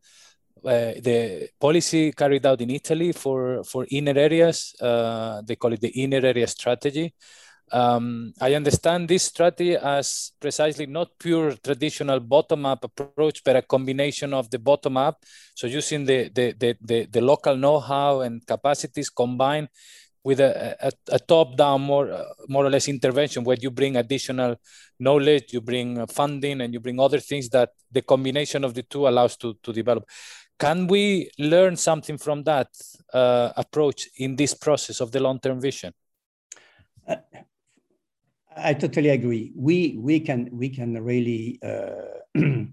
uh, 0.65 0.95
the 1.01 1.49
policy 1.61 2.11
carried 2.13 2.45
out 2.45 2.61
in 2.61 2.71
Italy 2.71 3.13
for 3.13 3.63
for 3.63 3.87
inner 3.91 4.19
areas, 4.19 4.75
uh, 4.81 5.41
they 5.47 5.55
call 5.55 5.73
it 5.73 5.81
the 5.81 6.03
inner 6.03 6.27
area 6.27 6.47
strategy, 6.47 7.15
um, 7.73 8.33
I 8.41 8.55
understand 8.55 9.09
this 9.09 9.25
strategy 9.25 9.77
as 9.77 10.33
precisely 10.41 10.87
not 10.87 11.19
pure 11.19 11.53
traditional 11.53 12.21
bottom-up 12.21 12.85
approach, 12.85 13.43
but 13.45 13.57
a 13.57 13.63
combination 13.63 14.33
of 14.33 14.51
the 14.51 14.59
bottom-up, 14.59 15.25
so 15.55 15.67
using 15.67 16.05
the, 16.05 16.29
the, 16.29 16.53
the, 16.53 16.77
the, 16.81 17.07
the 17.07 17.21
local 17.21 17.57
know-how 17.57 18.21
and 18.21 18.47
capacities 18.47 19.11
combined 19.11 19.69
with 20.23 20.41
a, 20.41 20.77
a, 20.81 20.91
a 21.13 21.19
top-down, 21.21 21.81
more, 21.83 22.11
uh, 22.11 22.25
more 22.49 22.67
or 22.67 22.71
less 22.71 22.89
intervention 22.89 23.45
where 23.45 23.57
you 23.61 23.71
bring 23.71 23.97
additional 23.97 24.57
knowledge, 24.99 25.53
you 25.53 25.61
bring 25.61 26.05
funding, 26.09 26.61
and 26.61 26.75
you 26.75 26.81
bring 26.81 26.99
other 26.99 27.21
things 27.21 27.49
that 27.49 27.71
the 27.93 28.03
combination 28.03 28.65
of 28.65 28.75
the 28.75 28.83
two 28.83 29.07
allows 29.07 29.37
to, 29.37 29.57
to 29.63 29.73
develop. 29.73 30.05
Can 30.59 30.87
we 30.87 31.31
learn 31.39 31.77
something 31.77 32.19
from 32.19 32.43
that 32.45 32.69
uh, 33.13 33.53
approach 33.57 34.09
in 34.17 34.35
this 34.35 34.55
process 34.55 35.01
of 35.01 35.13
the 35.13 35.21
long-term 35.21 35.61
vision? 35.61 35.93
Uh, 37.07 37.17
I 38.57 38.75
totally 38.75 39.11
agree. 39.11 39.53
We 39.55 39.99
we 40.01 40.21
can 40.21 40.49
we 40.53 40.69
can 40.69 41.03
really 41.03 41.59
uh, 41.63 42.21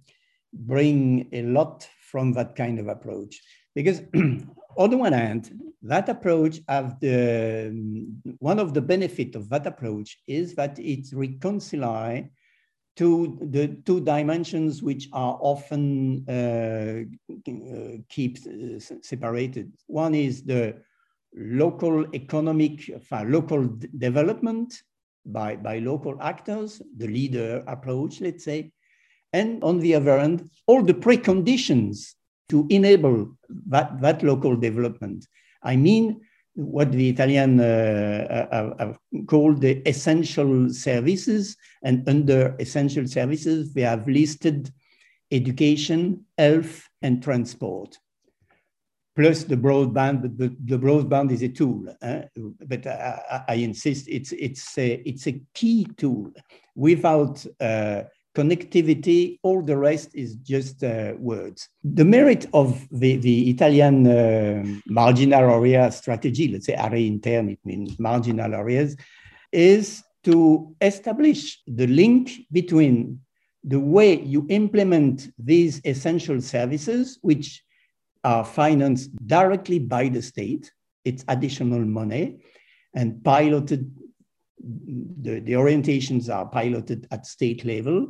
bring 0.53 1.27
a 1.31 1.41
lot 1.43 1.87
from 2.09 2.33
that 2.33 2.55
kind 2.55 2.79
of 2.79 2.87
approach 2.87 3.41
because 3.75 4.01
on 4.77 4.89
the 4.89 4.97
one 4.97 5.13
hand, 5.13 5.51
that 5.81 6.07
approach 6.09 6.61
have 6.67 6.99
the 6.99 7.71
one 8.39 8.59
of 8.59 8.73
the 8.73 8.81
benefit 8.81 9.35
of 9.35 9.49
that 9.49 9.67
approach 9.67 10.19
is 10.27 10.55
that 10.55 10.79
it 10.79 11.07
reconcile 11.13 12.23
to 12.95 13.37
the 13.41 13.67
two 13.85 13.99
dimensions 14.01 14.83
which 14.83 15.09
are 15.13 15.37
often 15.41 16.23
uh, 16.29 17.03
uh, 17.49 17.97
keep 18.07 18.37
uh, 18.45 18.79
separated. 19.01 19.73
One 19.87 20.13
is 20.13 20.43
the 20.43 20.77
local 21.35 22.05
economic, 22.13 22.91
uh, 23.11 23.23
local 23.23 23.67
development 23.97 24.75
by, 25.25 25.55
by 25.55 25.79
local 25.79 26.21
actors, 26.21 26.81
the 26.97 27.07
leader 27.07 27.63
approach, 27.67 28.21
let's 28.21 28.43
say, 28.43 28.71
and 29.31 29.63
on 29.63 29.79
the 29.79 29.95
other 29.95 30.19
hand, 30.19 30.49
all 30.67 30.83
the 30.83 30.93
preconditions 30.93 32.13
to 32.49 32.67
enable 32.69 33.35
that, 33.67 33.99
that 34.01 34.21
local 34.21 34.55
development. 34.55 35.25
I 35.63 35.75
mean, 35.75 36.21
what 36.55 36.91
the 36.91 37.09
Italian 37.09 37.59
uh, 37.59 37.63
uh, 37.63 38.33
uh, 38.33 38.55
uh 38.55 38.55
have, 38.55 38.79
have 38.79 38.97
called 39.25 39.61
the 39.61 39.81
essential 39.87 40.69
services, 40.69 41.57
and 41.83 42.07
under 42.07 42.55
essential 42.59 43.07
services, 43.07 43.73
they 43.73 43.81
have 43.81 44.07
listed 44.07 44.71
education, 45.31 46.25
health, 46.37 46.87
and 47.01 47.23
transport 47.23 47.97
plus 49.15 49.43
the 49.43 49.55
broadband, 49.55 50.21
but 50.21 50.37
the, 50.37 50.55
the 50.65 50.77
broadband 50.77 51.31
is 51.31 51.43
a 51.43 51.49
tool. 51.49 51.85
Uh, 52.01 52.21
but 52.65 52.85
I, 52.87 53.43
I, 53.47 53.53
insist, 53.55 54.07
it's, 54.07 54.31
it's, 54.31 54.77
a, 54.77 55.01
it's 55.07 55.27
a 55.27 55.39
key 55.53 55.85
tool. 55.97 56.31
Without 56.75 57.45
uh, 57.61 58.03
connectivity, 58.35 59.39
all 59.43 59.61
the 59.61 59.77
rest 59.77 60.15
is 60.15 60.35
just 60.37 60.83
uh, 60.83 61.13
words. 61.17 61.69
The 61.83 62.05
merit 62.05 62.47
of 62.53 62.87
the, 62.91 63.17
the 63.17 63.49
Italian 63.49 64.07
uh, 64.07 64.63
marginal 64.87 65.51
area 65.51 65.91
strategy, 65.91 66.47
let's 66.47 66.65
say 66.65 66.73
area 66.73 67.07
interne, 67.07 67.49
it 67.49 67.59
means 67.63 67.99
marginal 67.99 68.53
areas, 68.55 68.95
is 69.51 70.03
to 70.23 70.75
establish 70.81 71.61
the 71.67 71.85
link 71.85 72.31
between 72.51 73.19
the 73.63 73.79
way 73.79 74.19
you 74.21 74.45
implement 74.49 75.29
these 75.37 75.79
essential 75.85 76.41
services, 76.41 77.19
which 77.21 77.63
are 78.23 78.45
financed 78.45 79.15
directly 79.27 79.79
by 79.79 80.09
the 80.09 80.21
state. 80.21 80.71
It's 81.05 81.25
additional 81.27 81.79
money 81.79 82.39
and 82.93 83.23
piloted, 83.23 83.91
the, 84.59 85.39
the 85.39 85.53
orientations 85.53 86.33
are 86.33 86.45
piloted 86.45 87.07
at 87.11 87.25
state 87.25 87.65
level 87.65 88.07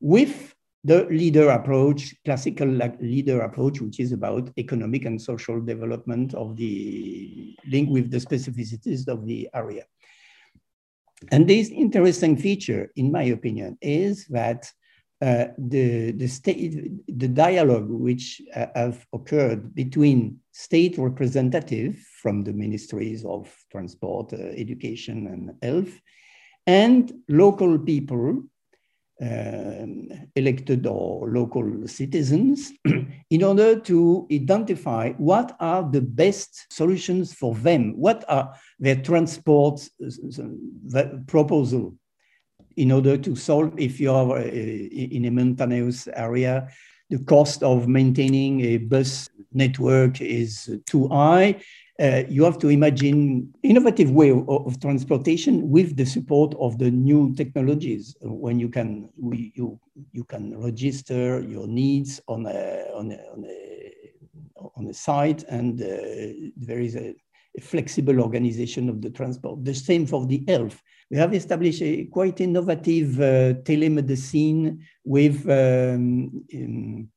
with 0.00 0.54
the 0.84 1.04
leader 1.06 1.48
approach, 1.48 2.14
classical 2.26 2.68
leader 3.00 3.40
approach, 3.40 3.80
which 3.80 4.00
is 4.00 4.12
about 4.12 4.50
economic 4.58 5.06
and 5.06 5.20
social 5.20 5.60
development 5.60 6.34
of 6.34 6.56
the 6.56 7.56
link 7.70 7.88
with 7.88 8.10
the 8.10 8.18
specificities 8.18 9.08
of 9.08 9.24
the 9.24 9.48
area. 9.54 9.84
And 11.30 11.48
this 11.48 11.70
interesting 11.70 12.36
feature, 12.36 12.92
in 12.96 13.10
my 13.10 13.22
opinion, 13.22 13.78
is 13.80 14.26
that 14.26 14.70
uh, 15.24 15.46
the, 15.56 16.12
the, 16.12 16.26
state, 16.26 16.90
the 17.08 17.28
dialogue 17.28 17.88
which 17.88 18.42
uh, 18.54 18.66
have 18.74 19.06
occurred 19.14 19.74
between 19.74 20.38
state 20.52 20.98
representatives 20.98 21.96
from 22.20 22.42
the 22.42 22.52
ministries 22.52 23.24
of 23.24 23.50
transport, 23.72 24.34
uh, 24.34 24.36
education, 24.36 25.26
and 25.28 25.50
health, 25.62 25.98
and 26.66 27.10
local 27.30 27.78
people, 27.78 28.42
um, 29.22 30.08
elected 30.36 30.86
or 30.86 31.30
local 31.30 31.88
citizens, 31.88 32.72
in 33.30 33.42
order 33.42 33.80
to 33.80 34.26
identify 34.30 35.12
what 35.12 35.56
are 35.58 35.88
the 35.90 36.02
best 36.02 36.66
solutions 36.70 37.32
for 37.32 37.54
them, 37.54 37.94
what 37.96 38.26
are 38.28 38.54
their 38.78 38.96
transport 38.96 39.80
uh, 40.94 41.04
proposal 41.26 41.94
in 42.76 42.92
order 42.92 43.16
to 43.16 43.36
solve, 43.36 43.72
if 43.78 44.00
you 44.00 44.12
are 44.12 44.38
uh, 44.38 44.42
in 44.42 45.24
a 45.24 45.30
mountainous 45.30 46.08
area, 46.08 46.68
the 47.10 47.18
cost 47.24 47.62
of 47.62 47.86
maintaining 47.86 48.60
a 48.62 48.78
bus 48.78 49.28
network 49.52 50.20
is 50.20 50.80
too 50.86 51.08
high. 51.08 51.60
Uh, 52.00 52.24
you 52.28 52.42
have 52.42 52.58
to 52.58 52.68
imagine 52.68 53.52
innovative 53.62 54.10
way 54.10 54.30
of, 54.30 54.48
of, 54.48 54.80
transportation 54.80 55.70
with 55.70 55.96
the 55.96 56.04
support 56.04 56.52
of 56.58 56.76
the 56.78 56.90
new 56.90 57.32
technologies 57.36 58.16
when 58.20 58.58
you 58.58 58.68
can 58.68 59.08
we, 59.16 59.52
you 59.54 59.78
you 60.10 60.24
can 60.24 60.58
register 60.60 61.40
your 61.42 61.68
needs 61.68 62.20
on 62.26 62.46
a 62.46 62.84
on 62.92 63.12
a, 63.12 63.18
on 63.32 63.44
a, 63.44 63.92
on 64.76 64.92
site 64.92 65.44
and 65.44 65.80
uh, 65.82 66.50
there 66.56 66.80
is 66.80 66.96
a, 66.96 67.14
flexible 67.60 68.20
organization 68.20 68.88
of 68.88 69.00
the 69.00 69.10
transport 69.10 69.64
the 69.64 69.74
same 69.74 70.06
for 70.06 70.26
the 70.26 70.44
health 70.48 70.80
we 71.10 71.16
have 71.18 71.34
established 71.34 71.82
a 71.82 72.04
quite 72.06 72.40
innovative 72.40 73.20
uh, 73.20 73.54
telemedicine 73.62 74.80
with 75.04 75.48
um, 75.48 77.08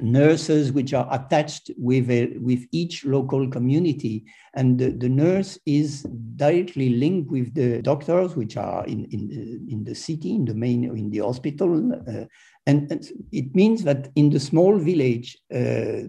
nurses 0.00 0.72
which 0.72 0.92
are 0.94 1.08
attached 1.10 1.70
with, 1.76 2.10
a, 2.10 2.36
with 2.38 2.66
each 2.72 3.04
local 3.04 3.48
community. 3.48 4.24
And 4.54 4.78
the, 4.78 4.90
the, 4.90 5.08
nurse 5.08 5.58
is 5.66 6.02
directly 6.36 6.90
linked 6.90 7.30
with 7.30 7.54
the 7.54 7.82
doctors, 7.82 8.36
which 8.36 8.56
are 8.56 8.84
in, 8.86 9.04
in, 9.06 9.28
the, 9.28 9.72
in 9.72 9.84
the 9.84 9.94
city, 9.94 10.34
in 10.34 10.44
the 10.44 10.54
main, 10.54 10.84
in 10.84 11.10
the 11.10 11.18
hospital. 11.18 11.92
Uh, 11.92 12.24
and, 12.66 12.90
and, 12.90 13.06
it 13.32 13.54
means 13.54 13.84
that 13.84 14.10
in 14.16 14.30
the 14.30 14.40
small 14.40 14.78
village, 14.78 15.38
uh, 15.54 16.08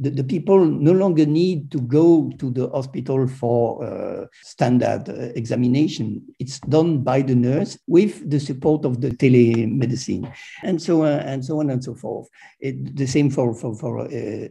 the, 0.00 0.10
the, 0.10 0.24
people 0.24 0.64
no 0.64 0.92
longer 0.92 1.26
need 1.26 1.70
to 1.70 1.80
go 1.80 2.32
to 2.38 2.50
the 2.50 2.68
hospital 2.70 3.28
for 3.28 3.84
uh, 3.84 4.26
standard 4.42 5.08
uh, 5.08 5.32
examination. 5.36 6.22
It's 6.38 6.58
done 6.60 7.02
by 7.02 7.20
the 7.22 7.34
nurse 7.34 7.78
with 7.86 8.28
the 8.28 8.40
support 8.40 8.86
of 8.86 9.00
the 9.00 9.10
telemedicine, 9.10 10.32
and 10.62 10.80
so 10.80 11.04
uh, 11.04 11.22
and 11.26 11.44
so 11.44 11.60
on 11.60 11.70
and 11.70 11.84
so 11.84 11.94
forth. 11.94 12.28
It, 12.60 12.96
the 12.96 13.06
same 13.06 13.30
for 13.30 13.54
for, 13.54 13.74
for 13.74 14.00
uh, 14.00 14.48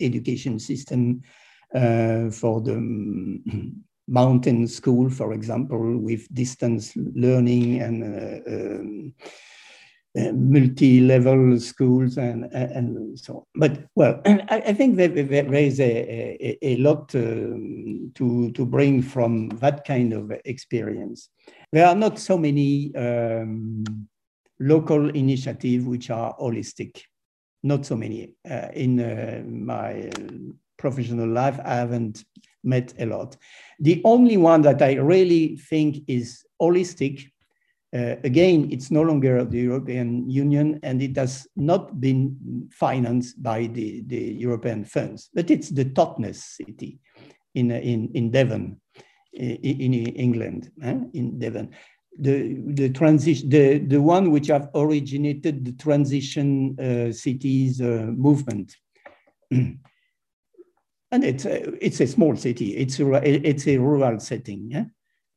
education 0.00 0.58
system 0.58 1.22
for 1.72 2.60
the 2.60 3.72
mountain 4.08 4.66
school, 4.66 5.08
for 5.10 5.32
example, 5.32 5.98
with 5.98 6.32
distance 6.34 6.96
learning 6.96 7.80
and. 7.80 8.42
Um, 8.46 9.14
multi-level 10.32 11.58
schools 11.60 12.16
and, 12.16 12.44
and 12.52 13.18
so 13.18 13.36
on. 13.36 13.42
But 13.54 13.84
well, 13.94 14.20
I, 14.26 14.62
I 14.66 14.72
think 14.72 14.96
there, 14.96 15.08
there 15.08 15.54
is 15.54 15.80
a, 15.80 16.36
a, 16.40 16.58
a 16.62 16.76
lot 16.76 17.14
um, 17.14 18.12
to, 18.14 18.50
to 18.52 18.66
bring 18.66 19.02
from 19.02 19.48
that 19.60 19.84
kind 19.84 20.12
of 20.12 20.32
experience. 20.44 21.28
There 21.72 21.86
are 21.86 21.94
not 21.94 22.18
so 22.18 22.38
many 22.38 22.94
um, 22.96 23.84
local 24.60 25.10
initiatives 25.10 25.84
which 25.84 26.10
are 26.10 26.34
holistic. 26.38 27.02
Not 27.62 27.84
so 27.84 27.96
many. 27.96 28.34
Uh, 28.48 28.68
in 28.72 29.00
uh, 29.00 29.42
my 29.46 30.10
professional 30.78 31.28
life, 31.28 31.58
I 31.64 31.74
haven't 31.74 32.24
met 32.64 32.94
a 32.98 33.06
lot. 33.06 33.36
The 33.80 34.00
only 34.04 34.36
one 34.36 34.62
that 34.62 34.80
I 34.80 34.94
really 34.94 35.56
think 35.56 36.04
is 36.06 36.44
holistic 36.60 37.30
Uh, 37.96 38.16
again, 38.22 38.68
it's 38.70 38.90
no 38.90 39.00
longer 39.00 39.44
the 39.44 39.60
European 39.60 40.28
Union 40.28 40.78
and 40.82 41.00
it 41.00 41.16
has 41.16 41.46
not 41.56 41.98
been 42.00 42.68
financed 42.70 43.42
by 43.42 43.66
the, 43.68 44.02
the 44.06 44.34
European 44.34 44.84
funds, 44.84 45.30
but 45.32 45.50
it's 45.50 45.70
the 45.70 45.86
Totnes 45.86 46.36
city 46.36 46.98
in, 47.54 47.70
in, 47.70 48.10
in 48.12 48.30
Devon, 48.30 48.78
in, 49.32 49.94
in 49.94 49.94
England, 49.94 50.70
eh? 50.82 50.98
in 51.14 51.38
Devon. 51.38 51.70
The, 52.18 52.56
the 52.66 52.90
transition, 52.90 53.48
the, 53.48 53.78
the 53.78 54.02
one 54.02 54.32
which 54.32 54.48
have 54.48 54.68
originated 54.74 55.64
the 55.64 55.72
transition 55.72 56.78
uh, 56.78 57.12
cities 57.12 57.80
uh, 57.80 58.10
movement. 58.14 58.76
and 59.50 59.78
it's 61.10 61.46
a, 61.46 61.84
it's 61.84 62.00
a 62.00 62.06
small 62.06 62.36
city, 62.36 62.76
it's 62.76 63.00
a, 63.00 63.48
it's 63.48 63.66
a 63.66 63.78
rural 63.78 64.20
setting. 64.20 64.70
Yeah? 64.70 64.84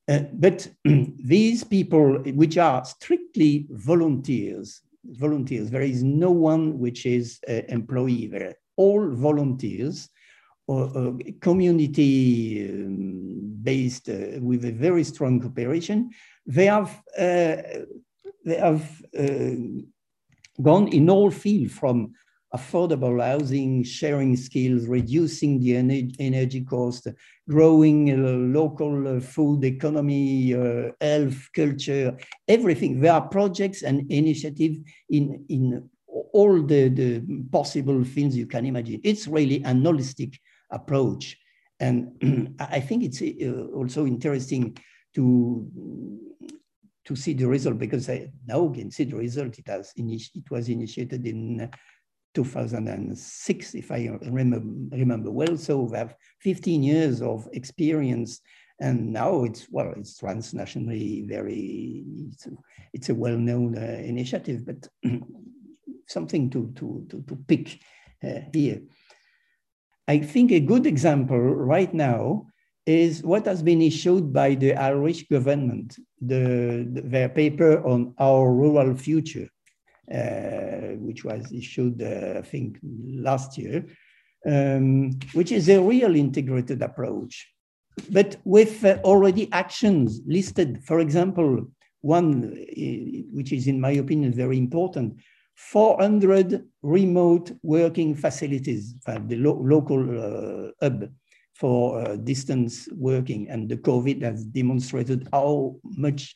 Uh, 0.08 0.20
but 0.34 0.68
these 0.84 1.64
people, 1.64 2.18
which 2.34 2.58
are 2.58 2.84
strictly 2.86 3.68
volunteers, 3.70 4.82
volunteers, 5.06 5.70
there 5.70 5.82
is 5.82 6.04
no 6.04 6.32
one 6.32 6.80
which 6.80 7.06
is 7.06 7.40
an 7.48 7.66
employee 7.70 8.28
there, 8.28 8.56
all 8.78 9.10
volunteers, 9.10 10.10
or, 10.68 10.90
or 10.96 11.18
community 11.42 12.70
um, 12.70 13.58
based 13.62 14.10
uh, 14.10 14.40
with 14.40 14.66
a 14.66 14.72
very 14.72 15.04
strong 15.04 15.40
cooperation. 15.40 16.10
They 16.46 16.66
have, 16.66 17.02
uh, 17.18 17.58
they 18.46 18.58
have 18.58 19.02
uh, 19.18 19.56
gone 20.62 20.88
in 20.90 21.10
all 21.10 21.32
fields 21.32 21.74
from 21.74 22.14
affordable 22.54 23.24
housing, 23.24 23.84
sharing 23.84 24.36
skills, 24.36 24.86
reducing 24.86 25.60
the 25.60 25.76
energy 26.20 26.62
cost, 26.62 27.08
growing 27.50 28.12
uh, 28.12 28.32
local 28.60 29.18
uh, 29.18 29.20
food 29.20 29.64
economy, 29.64 30.54
uh, 30.54 30.92
health, 31.00 31.50
culture, 31.56 32.18
everything. 32.48 33.00
There 33.00 33.14
are 33.14 33.22
projects 33.22 33.84
and 33.84 34.12
initiatives 34.12 34.80
in, 35.10 35.46
in 35.48 35.90
all 36.08 36.62
the, 36.62 36.90
the 36.90 37.24
possible 37.52 38.04
things 38.04 38.36
you 38.36 38.48
can 38.48 38.66
imagine. 38.66 39.00
It's 39.04 39.28
really 39.28 39.64
an 39.64 39.84
holistic 39.84 40.38
approach. 40.70 41.38
And 41.80 42.56
I 42.60 42.80
think 42.82 43.04
it's 43.04 43.22
also 43.74 44.06
interesting 44.06 44.78
to 45.16 45.68
to 47.04 47.16
see 47.16 47.34
the 47.34 47.48
result 47.48 47.80
because 47.80 48.08
I 48.10 48.32
now 48.46 48.70
can 48.70 48.92
see 48.92 49.06
the 49.06 49.18
result. 49.18 49.58
It 49.58 49.68
has 49.68 49.92
it 49.96 50.52
was 50.52 50.70
initiated 50.70 51.26
in 51.26 51.70
2006, 52.34 53.76
if 53.76 53.92
I 53.92 54.10
remember, 54.22 54.62
remember 54.96 55.32
well. 55.32 55.58
So 55.58 55.82
we 55.82 55.98
have 55.98 56.16
15 56.42 56.84
years 56.84 57.22
of 57.22 57.48
experience 57.54 58.42
and 58.80 59.14
now 59.14 59.44
it's, 59.44 59.68
well, 59.70 59.94
it's 59.96 60.20
transnationally 60.20 61.28
very, 61.28 62.04
it's 62.32 62.48
a, 62.48 62.52
it's 62.94 63.10
a 63.10 63.16
well-known 63.16 63.78
uh, 63.78 64.02
initiative, 64.04 64.66
but 64.66 64.88
something 66.08 66.50
to, 66.50 66.72
to, 66.76 67.06
to, 67.10 67.24
to 67.28 67.36
pick 67.48 67.80
uh, 68.24 68.40
here. 68.52 68.82
I 70.08 70.18
think 70.18 70.52
a 70.52 70.60
good 70.60 70.88
example 70.88 71.40
right 71.40 71.94
now 71.94 72.48
is 72.86 73.24
what 73.24 73.46
has 73.46 73.62
been 73.62 73.82
issued 73.82 74.34
by 74.34 74.56
the 74.56 74.74
Irish 74.74 75.28
government, 75.28 75.98
the, 76.20 76.88
the, 76.92 77.02
their 77.02 77.30
paper 77.30 77.86
on 77.86 78.16
our 78.18 78.52
rural 78.52 78.96
future. 78.96 79.48
Uh, 80.12 80.98
which 80.98 81.24
was 81.24 81.54
issued, 81.54 82.02
uh, 82.02 82.40
I 82.40 82.42
think, 82.42 82.78
last 82.84 83.58
year, 83.58 83.86
um, 84.46 85.12
which 85.34 85.52
is 85.52 85.70
a 85.70 85.80
real 85.80 86.16
integrated 86.16 86.82
approach, 86.82 87.48
but 88.10 88.36
with 88.44 88.84
uh, 88.84 88.98
already 89.04 89.48
actions 89.54 90.20
listed. 90.26 90.84
For 90.84 91.00
example, 91.00 91.68
one, 92.02 92.42
which 93.32 93.54
is 93.54 93.68
in 93.68 93.80
my 93.80 93.92
opinion 93.92 94.34
very 94.34 94.58
important, 94.58 95.22
400 95.56 96.68
remote 96.82 97.52
working 97.64 98.16
facilities, 98.16 98.96
the 99.06 99.38
lo 99.38 99.54
local 99.54 100.02
uh, 100.02 100.72
hub 100.82 101.10
for 101.54 102.02
uh, 102.02 102.16
distance 102.16 102.90
working. 102.94 103.50
And 103.50 103.70
the 103.70 103.78
COVID 103.78 104.24
has 104.24 104.44
demonstrated 104.44 105.30
how 105.32 105.76
much 105.84 106.34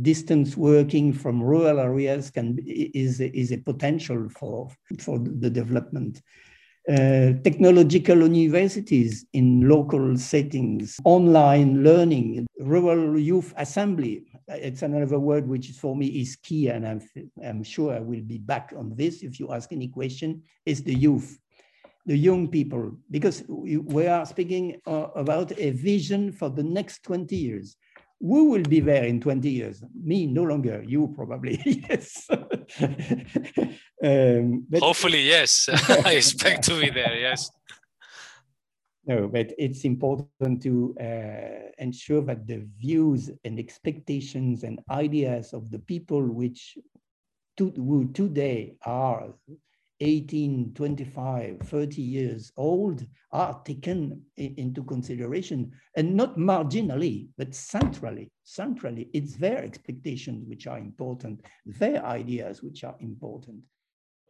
distance 0.00 0.56
working 0.56 1.12
from 1.12 1.42
rural 1.42 1.78
areas 1.78 2.30
can 2.30 2.58
is, 2.66 3.20
is 3.20 3.52
a 3.52 3.58
potential 3.58 4.28
for, 4.30 4.70
for 4.98 5.18
the 5.18 5.50
development. 5.50 6.22
Uh, 6.88 7.32
technological 7.44 8.22
universities 8.22 9.24
in 9.34 9.68
local 9.68 10.16
settings, 10.16 10.98
online 11.04 11.84
learning, 11.84 12.44
rural 12.58 13.16
youth 13.16 13.54
assembly. 13.56 14.24
It's 14.48 14.82
another 14.82 15.20
word 15.20 15.46
which 15.46 15.68
for 15.70 15.94
me 15.94 16.06
is 16.06 16.34
key, 16.42 16.68
and 16.70 16.84
I'm, 16.84 17.00
I'm 17.44 17.62
sure 17.62 17.94
I 17.94 18.00
will 18.00 18.22
be 18.22 18.38
back 18.38 18.72
on 18.76 18.96
this 18.96 19.22
if 19.22 19.38
you 19.38 19.52
ask 19.52 19.72
any 19.72 19.86
question, 19.86 20.42
is 20.66 20.82
the 20.82 20.94
youth, 20.94 21.38
the 22.04 22.16
young 22.16 22.48
people, 22.48 22.96
because 23.12 23.44
we 23.48 24.08
are 24.08 24.26
speaking 24.26 24.80
uh, 24.84 25.06
about 25.14 25.52
a 25.56 25.70
vision 25.70 26.32
for 26.32 26.48
the 26.50 26.64
next 26.64 27.04
20 27.04 27.36
years 27.36 27.76
who 28.22 28.50
will 28.50 28.62
be 28.62 28.78
there 28.78 29.04
in 29.04 29.20
20 29.20 29.50
years? 29.50 29.82
Me, 30.00 30.26
no 30.26 30.44
longer. 30.44 30.82
You 30.86 31.12
probably, 31.14 31.60
yes. 31.88 32.28
um, 34.02 34.64
but, 34.70 34.80
Hopefully, 34.80 35.22
yes. 35.22 35.68
I 36.04 36.12
expect 36.14 36.62
to 36.64 36.80
be 36.80 36.90
there, 36.90 37.18
yes. 37.18 37.50
No, 39.04 39.26
but 39.26 39.52
it's 39.58 39.84
important 39.84 40.62
to 40.62 40.94
uh, 41.00 41.70
ensure 41.78 42.22
that 42.22 42.46
the 42.46 42.64
views 42.78 43.28
and 43.44 43.58
expectations 43.58 44.62
and 44.62 44.78
ideas 44.88 45.52
of 45.52 45.72
the 45.72 45.80
people 45.80 46.22
which 46.22 46.78
to, 47.56 47.70
who 47.70 48.08
today 48.12 48.76
are 48.86 49.34
18, 50.02 50.72
25, 50.74 51.60
30 51.60 52.02
years 52.02 52.52
old 52.56 53.06
are 53.30 53.60
taken 53.64 54.20
into 54.36 54.82
consideration 54.82 55.70
and 55.96 56.14
not 56.14 56.36
marginally, 56.36 57.28
but 57.38 57.54
centrally. 57.54 58.30
Centrally, 58.42 59.08
it's 59.12 59.36
their 59.36 59.62
expectations 59.62 60.44
which 60.48 60.66
are 60.66 60.78
important, 60.78 61.40
their 61.64 62.04
ideas 62.04 62.62
which 62.62 62.82
are 62.82 62.96
important. 62.98 63.60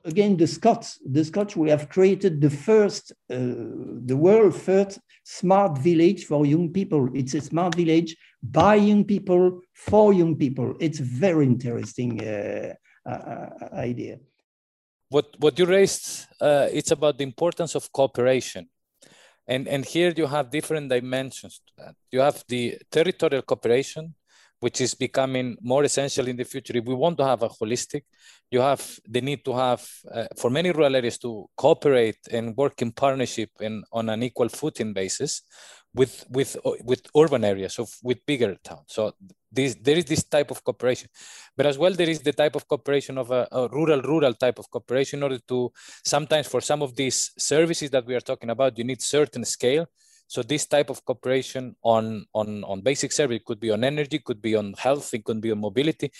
Again, 0.04 0.36
the 0.36 0.46
Scots, 0.46 0.98
the 1.06 1.24
Scots, 1.24 1.56
we 1.56 1.70
have 1.70 1.88
created 1.88 2.40
the 2.40 2.50
first, 2.50 3.12
uh, 3.30 3.36
the 4.04 4.16
world 4.16 4.54
first 4.54 4.98
smart 5.24 5.78
village 5.78 6.26
for 6.26 6.44
young 6.44 6.70
people. 6.70 7.08
It's 7.14 7.34
a 7.34 7.40
smart 7.40 7.76
village 7.76 8.14
by 8.42 8.74
young 8.74 9.04
people, 9.04 9.60
for 9.72 10.12
young 10.12 10.36
people. 10.36 10.74
It's 10.80 10.98
very 10.98 11.46
interesting 11.46 12.20
uh, 12.20 12.74
uh, 13.08 13.48
idea 13.72 14.18
what 15.12 15.26
what 15.38 15.58
you 15.58 15.66
raised 15.66 16.26
uh, 16.40 16.68
it's 16.72 16.90
about 16.90 17.18
the 17.18 17.24
importance 17.24 17.74
of 17.74 17.92
cooperation. 17.92 18.68
And 19.46 19.68
and 19.68 19.84
here 19.84 20.12
you 20.16 20.26
have 20.26 20.50
different 20.50 20.88
dimensions 20.88 21.60
to 21.66 21.72
that. 21.78 21.94
You 22.10 22.20
have 22.20 22.44
the 22.48 22.78
territorial 22.90 23.42
cooperation 23.42 24.14
which 24.64 24.80
is 24.80 24.94
becoming 24.94 25.56
more 25.60 25.82
essential 25.84 26.26
in 26.28 26.36
the 26.36 26.44
future. 26.52 26.76
If 26.76 26.84
we 26.84 26.94
want 26.94 27.16
to 27.18 27.24
have 27.24 27.42
a 27.42 27.48
holistic 27.48 28.02
you 28.52 28.60
have 28.60 28.82
the 29.08 29.22
need 29.22 29.44
to 29.46 29.54
have 29.54 29.82
uh, 30.14 30.26
for 30.38 30.50
many 30.50 30.70
rural 30.70 30.94
areas 30.94 31.18
to 31.18 31.48
cooperate 31.56 32.20
and 32.30 32.54
work 32.54 32.82
in 32.82 32.92
partnership 32.92 33.50
and 33.60 33.82
on 33.92 34.10
an 34.10 34.22
equal 34.22 34.50
footing 34.50 34.92
basis 34.92 35.42
with 35.94 36.14
with 36.28 36.56
with 36.84 37.02
urban 37.16 37.44
areas 37.44 37.78
of 37.78 37.88
with 38.02 38.18
bigger 38.26 38.54
towns. 38.62 38.88
So 38.96 39.14
this 39.50 39.74
there 39.86 39.96
is 39.96 40.04
this 40.04 40.24
type 40.24 40.50
of 40.50 40.62
cooperation. 40.62 41.08
But 41.56 41.66
as 41.66 41.78
well 41.78 41.94
there 42.00 42.10
is 42.14 42.20
the 42.20 42.34
type 42.42 42.54
of 42.54 42.68
cooperation 42.68 43.16
of 43.16 43.30
a, 43.30 43.48
a, 43.50 43.68
rural 43.68 44.02
rural 44.02 44.34
type 44.34 44.58
of 44.58 44.70
cooperation 44.70 45.20
in 45.20 45.22
order 45.22 45.40
to 45.48 45.72
sometimes 46.04 46.46
for 46.46 46.60
some 46.60 46.82
of 46.82 46.94
these 46.94 47.32
services 47.38 47.88
that 47.90 48.06
we 48.06 48.14
are 48.14 48.26
talking 48.30 48.50
about 48.50 48.76
you 48.78 48.84
need 48.84 49.00
certain 49.00 49.44
scale 49.44 49.86
so 50.32 50.42
this 50.42 50.64
type 50.64 50.88
of 50.88 51.04
cooperation 51.04 51.76
on 51.82 52.24
on 52.32 52.64
on 52.64 52.80
basic 52.80 53.12
service 53.12 53.42
could 53.44 53.60
be 53.60 53.70
on 53.70 53.84
energy 53.84 54.18
could 54.18 54.40
be 54.40 54.56
on 54.56 54.72
health 54.78 55.12
it 55.12 55.24
could 55.24 55.42
be 55.42 55.52
on 55.52 55.60
mobility. 55.60 56.10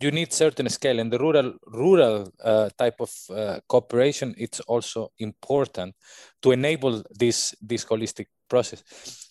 You 0.00 0.10
need 0.10 0.32
certain 0.32 0.68
scale. 0.68 0.98
And 0.98 1.12
the 1.12 1.18
rural 1.18 1.54
rural 1.66 2.28
uh, 2.42 2.70
type 2.76 2.98
of 3.00 3.12
uh, 3.30 3.60
cooperation 3.68 4.34
it's 4.36 4.58
also 4.66 5.12
important 5.18 5.94
to 6.42 6.50
enable 6.50 7.04
this 7.22 7.54
this 7.62 7.84
holistic 7.84 8.26
process. 8.48 8.82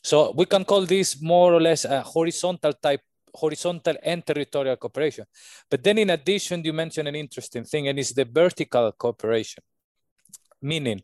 So 0.01 0.31
we 0.37 0.45
can 0.45 0.63
call 0.63 0.85
this 0.85 1.21
more 1.21 1.53
or 1.53 1.61
less 1.61 1.83
a 1.83 2.01
horizontal 2.01 2.71
type 2.71 3.01
horizontal 3.35 3.97
and 4.01 4.25
territorial 4.25 4.77
cooperation. 4.77 5.25
But 5.69 5.83
then 5.83 5.97
in 5.97 6.09
addition 6.09 6.63
you 6.63 6.71
mentioned 6.71 7.09
an 7.09 7.15
interesting 7.15 7.65
thing 7.65 7.89
and 7.89 7.99
it's 7.99 8.13
the 8.13 8.23
vertical 8.23 8.93
cooperation. 8.93 9.61
Meaning 10.61 11.01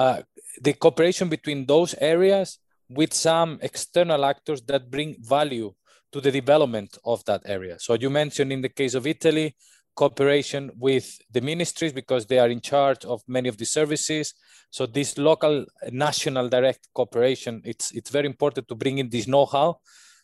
uh, 0.00 0.22
the 0.66 0.72
cooperation 0.82 1.28
between 1.28 1.66
those 1.66 1.94
areas 2.14 2.58
with 2.88 3.12
some 3.12 3.58
external 3.60 4.24
actors 4.24 4.60
that 4.62 4.90
bring 4.90 5.10
value 5.36 5.68
to 6.12 6.18
the 6.20 6.32
development 6.40 6.90
of 7.04 7.24
that 7.26 7.42
area. 7.44 7.78
So 7.78 7.90
you 7.94 8.10
mentioned 8.22 8.50
in 8.56 8.62
the 8.62 8.74
case 8.80 8.94
of 8.94 9.06
Italy, 9.06 9.54
cooperation 9.94 10.70
with 10.78 11.06
the 11.30 11.42
ministries 11.42 11.92
because 11.92 12.24
they 12.26 12.38
are 12.38 12.48
in 12.48 12.60
charge 12.60 13.04
of 13.04 13.20
many 13.28 13.48
of 13.48 13.56
the 13.58 13.66
services. 13.66 14.32
So 14.70 14.86
this 14.86 15.18
local 15.18 15.66
national 15.90 16.48
direct 16.48 16.88
cooperation, 16.94 17.60
it's, 17.64 17.92
it's 17.92 18.10
very 18.10 18.26
important 18.26 18.68
to 18.68 18.74
bring 18.74 18.98
in 18.98 19.10
this 19.10 19.26
know-how 19.26 19.80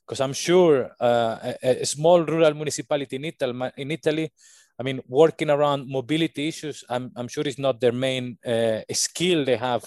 because 0.06 0.20
I'm 0.20 0.32
sure 0.32 0.90
uh, 1.00 1.52
a, 1.62 1.82
a, 1.82 1.86
small 1.86 2.24
rural 2.24 2.54
municipality 2.54 3.16
in 3.16 3.24
Italy, 3.24 3.70
in 3.76 3.90
Italy, 3.90 4.32
I 4.78 4.82
mean, 4.82 5.00
working 5.08 5.50
around 5.50 5.88
mobility 5.88 6.48
issues, 6.48 6.84
I'm, 6.88 7.10
I'm 7.16 7.28
sure 7.28 7.44
it's 7.46 7.58
not 7.58 7.80
their 7.80 7.92
main 7.92 8.38
uh, 8.46 8.80
skill 8.92 9.44
they 9.44 9.56
have 9.56 9.84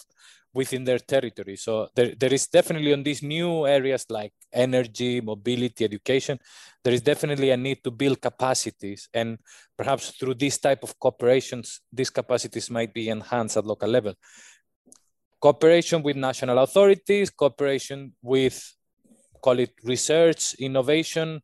within 0.54 0.84
their 0.84 1.00
territory. 1.00 1.56
So 1.56 1.90
there, 1.96 2.14
there 2.16 2.34
is 2.34 2.48
definitely 2.48 2.94
on 2.94 3.04
these 3.04 3.22
new 3.22 3.68
areas 3.68 4.06
like 4.10 4.34
energy, 4.52 5.22
mobility, 5.22 5.86
education, 5.86 6.40
there 6.84 6.94
is 6.94 7.02
definitely 7.02 7.52
a 7.52 7.58
need 7.58 7.84
to 7.84 7.92
build 7.92 8.22
capacities. 8.22 9.10
And 9.14 9.38
perhaps 9.78 10.12
through 10.12 10.36
this 10.36 10.58
type 10.58 10.84
of 10.84 10.98
cooperations, 11.00 11.80
these 11.92 12.10
capacities 12.10 12.70
might 12.72 12.94
be 12.94 13.10
enhanced 13.10 13.58
at 13.58 13.66
local 13.66 13.90
level. 13.90 14.14
Cooperation 15.40 16.02
with 16.02 16.16
national 16.16 16.58
authorities, 16.60 17.30
cooperation 17.30 18.14
with, 18.22 18.76
call 19.42 19.60
it 19.60 19.74
research, 19.84 20.56
innovation, 20.56 21.42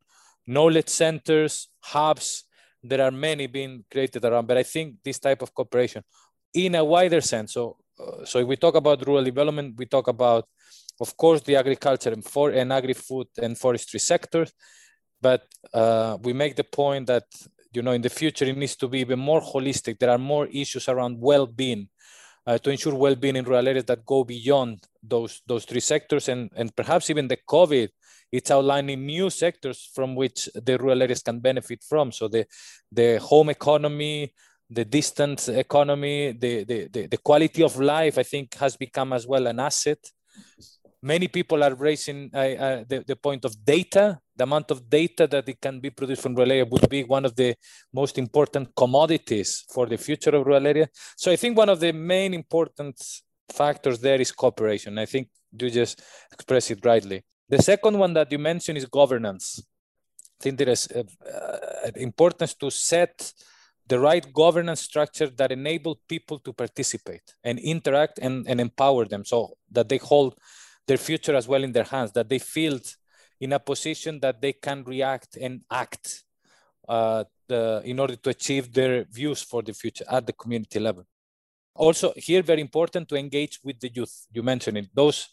knowledge 0.47 0.89
centers, 0.89 1.69
hubs. 1.81 2.45
There 2.89 3.01
are 3.01 3.11
many 3.11 3.47
being 3.47 3.83
created 3.91 4.23
around, 4.25 4.47
but 4.47 4.57
I 4.57 4.63
think 4.63 4.95
this 5.03 5.19
type 5.19 5.41
of 5.41 5.53
cooperation 5.53 6.03
in 6.53 6.75
a 6.75 6.83
wider 6.83 7.21
sense, 7.21 7.53
so 7.53 7.77
uh, 7.99 8.25
so 8.25 8.39
if 8.39 8.47
we 8.47 8.55
talk 8.57 8.75
about 8.75 9.05
rural 9.05 9.23
development, 9.23 9.75
we 9.77 9.85
talk 9.85 10.07
about, 10.07 10.47
of 10.99 11.15
course, 11.15 11.41
the 11.41 11.55
agriculture 11.55 12.11
and, 12.11 12.23
for, 12.23 12.49
and 12.49 12.71
agri-food 12.73 13.27
and 13.41 13.57
forestry 13.57 13.99
sectors, 13.99 14.51
but 15.21 15.43
uh, 15.73 16.17
we 16.21 16.33
make 16.33 16.55
the 16.55 16.63
point 16.63 17.07
that 17.07 17.23
you 17.73 17.81
know 17.81 17.91
in 17.91 18.01
the 18.01 18.09
future 18.09 18.45
it 18.45 18.57
needs 18.57 18.75
to 18.75 18.87
be 18.87 18.99
even 18.99 19.19
more 19.19 19.41
holistic. 19.41 19.99
There 19.99 20.09
are 20.09 20.17
more 20.17 20.47
issues 20.47 20.87
around 20.87 21.19
well-being 21.19 21.89
uh, 22.47 22.57
to 22.57 22.69
ensure 22.69 22.95
well-being 22.95 23.35
in 23.35 23.45
rural 23.45 23.67
areas 23.67 23.85
that 23.85 24.05
go 24.05 24.23
beyond 24.23 24.83
those 25.03 25.41
those 25.47 25.65
three 25.65 25.81
sectors, 25.81 26.29
and 26.29 26.51
and 26.55 26.75
perhaps 26.75 27.09
even 27.09 27.27
the 27.27 27.37
COVID 27.49 27.89
it's 28.37 28.51
outlining 28.51 29.05
new 29.05 29.29
sectors 29.29 29.89
from 29.95 30.15
which 30.15 30.49
the 30.53 30.77
rural 30.77 31.01
areas 31.01 31.21
can 31.21 31.39
benefit 31.39 31.83
from. 31.83 32.11
So 32.11 32.27
the 32.27 32.45
the 32.91 33.19
home 33.19 33.49
economy, 33.49 34.33
the 34.69 34.85
distance 34.85 35.47
economy, 35.47 36.31
the, 36.31 36.63
the, 36.63 36.87
the, 36.91 37.07
the, 37.07 37.17
quality 37.17 37.61
of 37.63 37.79
life, 37.79 38.17
I 38.17 38.23
think, 38.23 38.55
has 38.55 38.75
become 38.75 39.13
as 39.13 39.27
well 39.27 39.47
an 39.47 39.59
asset. 39.59 39.99
Many 41.01 41.27
people 41.27 41.63
are 41.63 41.75
raising 41.75 42.31
uh, 42.33 42.37
uh, 42.37 42.83
the, 42.87 43.03
the 43.05 43.15
point 43.15 43.45
of 43.45 43.63
data. 43.63 44.19
The 44.35 44.43
amount 44.43 44.71
of 44.71 44.89
data 44.89 45.27
that 45.27 45.47
it 45.47 45.61
can 45.61 45.79
be 45.79 45.91
produced 45.91 46.23
from 46.23 46.33
rural 46.33 46.51
area 46.51 46.65
would 46.65 46.89
be 46.89 47.03
one 47.03 47.25
of 47.25 47.35
the 47.35 47.55
most 47.93 48.17
important 48.17 48.75
commodities 48.75 49.63
for 49.71 49.85
the 49.85 49.97
future 49.97 50.31
of 50.31 50.45
rural 50.47 50.65
area. 50.65 50.89
So 51.15 51.31
I 51.31 51.35
think 51.35 51.57
one 51.57 51.69
of 51.69 51.79
the 51.79 51.93
main 51.93 52.33
important 52.33 52.99
factors 53.51 53.99
there 53.99 54.19
is 54.19 54.31
cooperation. 54.31 54.97
I 54.97 55.05
think 55.05 55.29
you 55.51 55.69
just 55.69 56.01
express 56.33 56.71
it 56.71 56.83
rightly. 56.83 57.23
The 57.49 57.61
second 57.61 57.97
one 57.99 58.13
that 58.13 58.31
you 58.31 58.39
mentioned 58.39 58.77
is 58.77 58.85
governance. 58.85 59.61
I 60.39 60.43
think 60.43 60.57
there 60.57 60.69
is 60.69 60.87
uh, 60.91 61.03
uh 61.03 61.91
importance 61.95 62.53
to 62.55 62.69
set 62.69 63.33
the 63.87 63.99
right 63.99 64.33
governance 64.33 64.81
structure 64.81 65.27
that 65.27 65.51
enable 65.51 65.99
people 66.07 66.39
to 66.39 66.51
participate 66.53 67.35
and 67.43 67.59
interact 67.59 68.19
and, 68.19 68.47
and 68.47 68.59
empower 68.59 69.05
them 69.05 69.23
so 69.23 69.57
that 69.71 69.89
they 69.89 69.97
hold 69.97 70.35
their 70.87 70.97
future 70.97 71.35
as 71.35 71.47
well 71.47 71.63
in 71.63 71.71
their 71.71 71.83
hands, 71.83 72.11
that 72.13 72.29
they 72.29 72.39
feel 72.39 72.79
in 73.39 73.53
a 73.53 73.59
position 73.59 74.19
that 74.21 74.41
they 74.41 74.53
can 74.53 74.83
react 74.83 75.37
and 75.37 75.61
act 75.69 76.23
uh, 76.87 77.23
the, 77.47 77.81
in 77.85 77.99
order 77.99 78.15
to 78.15 78.29
achieve 78.29 78.73
their 78.73 79.03
views 79.05 79.41
for 79.41 79.61
the 79.61 79.73
future 79.73 80.05
at 80.09 80.25
the 80.25 80.33
community 80.33 80.79
level. 80.79 81.05
Also, 81.75 82.13
here, 82.15 82.41
very 82.41 82.61
important 82.61 83.07
to 83.09 83.15
engage 83.15 83.59
with 83.63 83.79
the 83.79 83.91
youth. 83.93 84.27
You 84.31 84.43
mentioned 84.43 84.77
it. 84.77 84.89
Those 84.93 85.27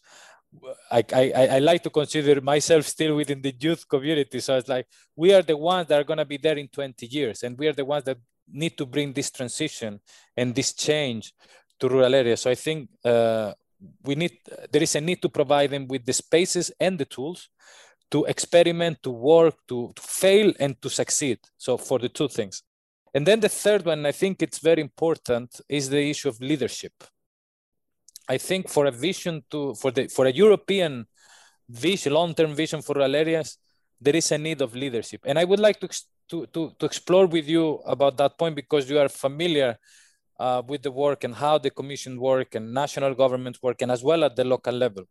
I, 0.91 1.05
I, 1.13 1.33
I 1.33 1.59
like 1.59 1.83
to 1.85 1.91
consider 1.91 2.41
myself 2.41 2.87
still 2.87 3.17
within 3.17 3.41
the 3.41 3.55
youth 3.59 3.89
community. 3.89 4.41
So 4.41 4.57
it's 4.57 4.69
like 4.69 4.87
we 5.17 5.33
are 5.33 5.43
the 5.43 5.57
ones 5.57 5.89
that 5.89 6.01
are 6.01 6.05
going 6.05 6.19
to 6.19 6.25
be 6.25 6.37
there 6.37 6.59
in 6.59 6.69
20 6.69 7.07
years, 7.07 7.43
and 7.43 7.59
we 7.59 7.69
are 7.69 7.73
the 7.73 7.85
ones 7.85 8.05
that 8.05 8.19
need 8.51 8.77
to 8.77 8.87
bring 8.87 9.13
this 9.13 9.31
transition 9.31 10.01
and 10.37 10.55
this 10.55 10.73
change 10.73 11.33
to 11.79 11.89
rural 11.89 12.15
areas. 12.15 12.41
So 12.43 12.51
I 12.51 12.55
think 12.55 12.91
uh, 13.05 13.53
we 14.05 14.15
need 14.15 14.39
there 14.71 14.83
is 14.83 14.95
a 14.95 15.01
need 15.01 15.23
to 15.23 15.29
provide 15.29 15.71
them 15.71 15.89
with 15.89 16.05
the 16.05 16.13
spaces 16.13 16.71
and 16.79 16.99
the 16.99 17.07
tools 17.07 17.49
to 18.11 18.25
experiment, 18.27 19.03
to 19.03 19.11
work, 19.11 19.55
to, 19.67 19.93
to 19.97 20.03
fail, 20.03 20.53
and 20.61 20.81
to 20.83 20.91
succeed. 20.91 21.39
So 21.57 21.79
for 21.79 21.99
the 21.99 22.11
two 22.11 22.29
things. 22.29 22.63
And 23.15 23.27
then 23.27 23.41
the 23.41 23.49
third 23.49 23.85
one, 23.85 24.07
I 24.07 24.13
think 24.13 24.43
it's 24.43 24.59
very 24.59 24.83
important, 24.83 25.61
is 25.69 25.89
the 25.89 26.11
issue 26.11 26.29
of 26.29 26.41
leadership. 26.41 26.93
I 28.29 28.39
think 28.39 28.69
for 28.69 28.87
a 28.87 28.91
vision 28.91 29.45
to 29.51 29.75
for 29.75 29.91
the 29.91 30.09
for 30.09 30.27
a 30.27 30.33
European 30.33 31.07
vision, 31.69 32.13
long-term 32.13 32.55
vision 32.55 32.83
for 32.83 32.95
rural 32.95 33.17
areas, 33.17 33.59
there 34.01 34.17
is 34.17 34.31
a 34.33 34.39
need 34.39 34.61
of 34.61 34.75
leadership. 34.75 35.21
And 35.25 35.39
I 35.39 35.45
would 35.45 35.61
like 35.61 35.81
to 35.81 35.89
to, 36.29 36.47
to, 36.47 36.73
to 36.79 36.87
explore 36.87 37.27
with 37.27 37.47
you 37.49 37.81
about 37.85 38.17
that 38.17 38.39
point 38.39 38.57
because 38.57 38.89
you 38.89 38.99
are 38.99 39.09
familiar 39.09 39.77
uh, 40.41 40.63
with 40.67 40.83
the 40.83 40.91
work 40.91 41.25
and 41.25 41.35
how 41.35 41.59
the 41.59 41.71
commission 41.71 42.19
work 42.19 42.55
and 42.55 42.73
national 42.73 43.15
governments 43.15 43.63
work 43.63 43.83
and 43.83 43.93
as 43.93 44.03
well 44.03 44.25
at 44.25 44.35
the 44.35 44.45
local 44.45 44.73
level. 44.73 45.05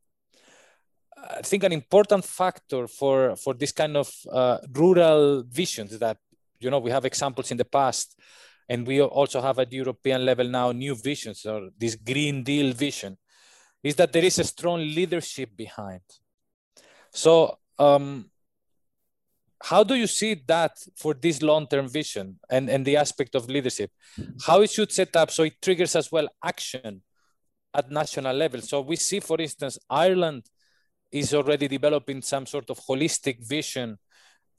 I 1.15 1.43
think 1.43 1.63
an 1.63 1.71
important 1.71 2.25
factor 2.25 2.87
for, 2.87 3.35
for 3.35 3.53
this 3.53 3.71
kind 3.71 3.95
of 3.95 4.11
uh, 4.31 4.57
rural 4.73 5.43
visions 5.43 5.99
that, 5.99 6.17
you 6.59 6.71
know, 6.71 6.79
we 6.79 6.89
have 6.89 7.05
examples 7.05 7.51
in 7.51 7.57
the 7.57 7.65
past 7.65 8.19
and 8.69 8.87
we 8.87 9.01
also 9.01 9.41
have 9.41 9.59
at 9.59 9.71
European 9.71 10.25
level 10.25 10.47
now 10.47 10.71
new 10.71 10.95
visions 10.95 11.45
or 11.45 11.69
this 11.77 11.95
Green 11.95 12.43
Deal 12.43 12.73
vision 12.73 13.17
is 13.83 13.95
that 13.95 14.13
there 14.13 14.23
is 14.23 14.39
a 14.39 14.43
strong 14.43 14.79
leadership 14.79 15.49
behind. 15.55 16.01
So 17.11 17.57
um, 17.79 18.31
how 19.63 19.83
do 19.83 19.95
you 19.95 20.07
see 20.07 20.41
that 20.47 20.71
for 20.95 21.13
this 21.13 21.41
long-term 21.41 21.87
vision 21.87 22.39
and, 22.49 22.69
and 22.69 22.85
the 22.85 22.97
aspect 22.97 23.35
of 23.35 23.49
leadership 23.49 23.91
how 24.45 24.61
it 24.61 24.69
should 24.69 24.91
set 24.91 25.15
up 25.15 25.29
so 25.29 25.43
it 25.43 25.61
triggers 25.61 25.95
as 25.95 26.11
well 26.11 26.27
action 26.43 27.01
at 27.73 27.91
national 27.91 28.35
level 28.35 28.61
so 28.61 28.81
we 28.81 28.95
see 28.95 29.19
for 29.19 29.39
instance 29.39 29.77
ireland 29.89 30.43
is 31.11 31.33
already 31.33 31.67
developing 31.67 32.21
some 32.21 32.45
sort 32.45 32.69
of 32.69 32.79
holistic 32.79 33.45
vision 33.47 33.97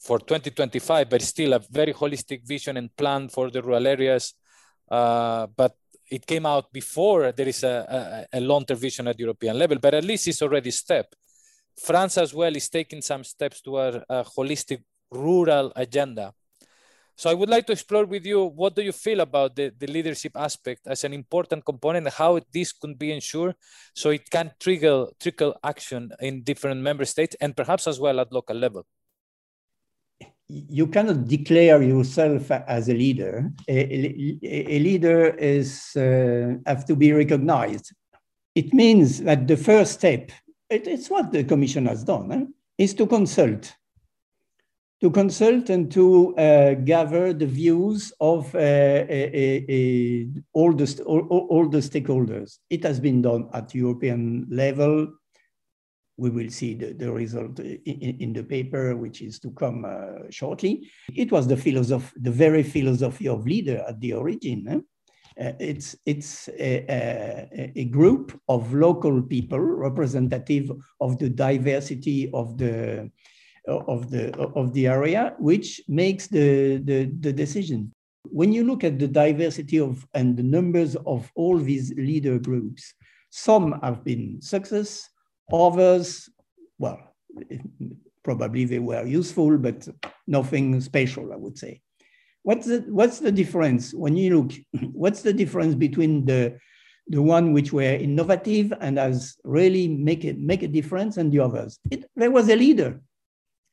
for 0.06 0.18
2025 0.18 1.08
but 1.08 1.22
still 1.22 1.52
a 1.52 1.60
very 1.70 1.92
holistic 1.92 2.46
vision 2.46 2.76
and 2.76 2.94
plan 2.96 3.28
for 3.28 3.50
the 3.50 3.62
rural 3.62 3.86
areas 3.86 4.34
uh, 4.90 5.46
but 5.56 5.76
it 6.10 6.26
came 6.26 6.44
out 6.44 6.72
before 6.72 7.32
there 7.32 7.48
is 7.48 7.62
a, 7.62 8.26
a, 8.32 8.38
a 8.38 8.40
long-term 8.40 8.78
vision 8.78 9.08
at 9.08 9.18
european 9.18 9.58
level 9.58 9.78
but 9.78 9.94
at 9.94 10.04
least 10.04 10.28
it's 10.28 10.42
already 10.42 10.68
a 10.68 10.72
step 10.72 11.14
France 11.78 12.18
as 12.18 12.34
well 12.34 12.54
is 12.54 12.68
taking 12.68 13.02
some 13.02 13.24
steps 13.24 13.60
toward 13.60 14.02
a 14.08 14.24
holistic 14.24 14.82
rural 15.10 15.72
agenda. 15.76 16.32
So 17.16 17.30
I 17.30 17.34
would 17.34 17.48
like 17.48 17.66
to 17.66 17.72
explore 17.72 18.06
with 18.06 18.24
you 18.24 18.44
what 18.46 18.74
do 18.74 18.82
you 18.82 18.92
feel 18.92 19.20
about 19.20 19.54
the, 19.54 19.72
the 19.78 19.86
leadership 19.86 20.32
aspect 20.34 20.86
as 20.86 21.04
an 21.04 21.12
important 21.12 21.64
component 21.64 22.08
how 22.08 22.40
this 22.52 22.72
could 22.72 22.98
be 22.98 23.12
ensured 23.12 23.54
so 23.94 24.10
it 24.10 24.28
can 24.30 24.50
trigger 24.58 25.06
trickle 25.20 25.54
action 25.62 26.10
in 26.20 26.42
different 26.42 26.80
member 26.80 27.04
states 27.04 27.36
and 27.40 27.56
perhaps 27.56 27.86
as 27.86 28.00
well 28.00 28.18
at 28.18 28.32
local 28.32 28.56
level. 28.56 28.86
You 30.52 30.86
cannot 30.86 31.26
declare 31.26 31.82
yourself 31.82 32.50
as 32.50 32.88
a 32.88 32.94
leader. 32.94 33.50
A, 33.68 33.78
a, 33.78 34.76
a 34.76 34.78
leader 34.78 35.28
is 35.28 35.96
uh, 35.96 36.56
have 36.66 36.84
to 36.86 36.94
be 36.96 37.12
recognized. 37.12 37.94
It 38.54 38.74
means 38.74 39.22
that 39.22 39.48
the 39.48 39.56
first 39.56 39.94
step, 39.94 40.30
it, 40.68 40.86
it's 40.86 41.08
what 41.08 41.32
the 41.32 41.44
Commission 41.44 41.86
has 41.86 42.04
done, 42.04 42.32
eh, 42.32 42.44
is 42.76 42.92
to 42.94 43.06
consult 43.06 43.74
to 45.02 45.10
consult 45.10 45.68
and 45.68 45.90
to 45.90 46.34
uh, 46.36 46.74
gather 46.74 47.32
the 47.32 47.46
views 47.46 48.12
of 48.20 48.54
uh, 48.54 48.58
a, 48.58 50.28
all, 50.52 50.72
the, 50.72 51.02
all, 51.04 51.26
all, 51.50 51.68
the 51.68 51.78
stakeholders. 51.78 52.58
It 52.70 52.84
has 52.84 53.00
been 53.00 53.20
done 53.20 53.48
at 53.52 53.74
European 53.74 54.46
level. 54.48 55.12
We 56.22 56.30
will 56.30 56.50
see 56.50 56.72
the, 56.74 56.88
the 56.92 57.10
result 57.10 57.58
in, 57.58 58.16
in 58.24 58.32
the 58.32 58.44
paper, 58.44 58.84
which 58.96 59.18
is 59.28 59.40
to 59.40 59.50
come 59.62 59.84
uh, 59.84 60.30
shortly. 60.30 60.72
It 61.22 61.32
was 61.32 61.44
the 61.48 61.56
philosophy, 61.56 62.12
the 62.28 62.30
very 62.44 62.62
philosophy 62.62 63.26
of 63.28 63.46
leader 63.52 63.78
at 63.88 63.98
the 64.00 64.12
origin. 64.12 64.60
Eh? 64.68 64.80
Uh, 65.44 65.52
it's 65.58 65.96
it's 66.06 66.48
a, 66.48 66.72
a, 66.88 67.72
a, 67.82 67.84
group 67.86 68.38
of 68.48 68.72
local 68.72 69.22
people 69.34 69.58
representative 69.58 70.70
of 71.00 71.18
the 71.18 71.30
diversity 71.46 72.30
of 72.32 72.56
the 72.58 73.10
of 73.66 74.10
the 74.12 74.24
of 74.60 74.72
the 74.74 74.86
area, 74.86 75.34
which 75.38 75.80
makes 75.88 76.26
the, 76.28 76.76
the, 76.84 76.98
the 77.20 77.32
decision. 77.32 77.90
When 78.24 78.52
you 78.52 78.62
look 78.64 78.84
at 78.84 78.98
the 78.98 79.08
diversity 79.08 79.78
of 79.80 80.06
and 80.14 80.36
the 80.36 80.48
numbers 80.56 80.94
of 81.14 81.30
all 81.34 81.58
these 81.58 81.92
leader 81.96 82.38
groups, 82.38 82.94
some 83.30 83.80
have 83.82 84.04
been 84.04 84.40
success, 84.40 85.08
others, 85.52 86.28
well, 86.78 87.14
probably 88.24 88.64
they 88.64 88.78
were 88.78 89.04
useful, 89.06 89.58
but 89.58 89.88
nothing 90.26 90.80
special, 90.80 91.32
I 91.32 91.36
would 91.36 91.58
say. 91.58 91.80
What's 92.42 92.66
the, 92.66 92.84
what's 92.88 93.20
the 93.20 93.32
difference 93.32 93.94
when 93.94 94.16
you 94.16 94.38
look? 94.42 94.52
What's 94.92 95.22
the 95.22 95.32
difference 95.32 95.74
between 95.74 96.24
the 96.24 96.58
the 97.08 97.22
one 97.22 97.52
which 97.52 97.72
were 97.72 97.82
innovative 97.82 98.72
and 98.80 98.96
has 98.96 99.36
really 99.44 99.88
make 99.88 100.24
it 100.24 100.38
make 100.38 100.62
a 100.62 100.68
difference 100.68 101.18
and 101.18 101.30
the 101.30 101.38
others? 101.40 101.78
It, 101.90 102.04
there 102.16 102.30
was 102.30 102.48
a 102.48 102.56
leader 102.56 103.00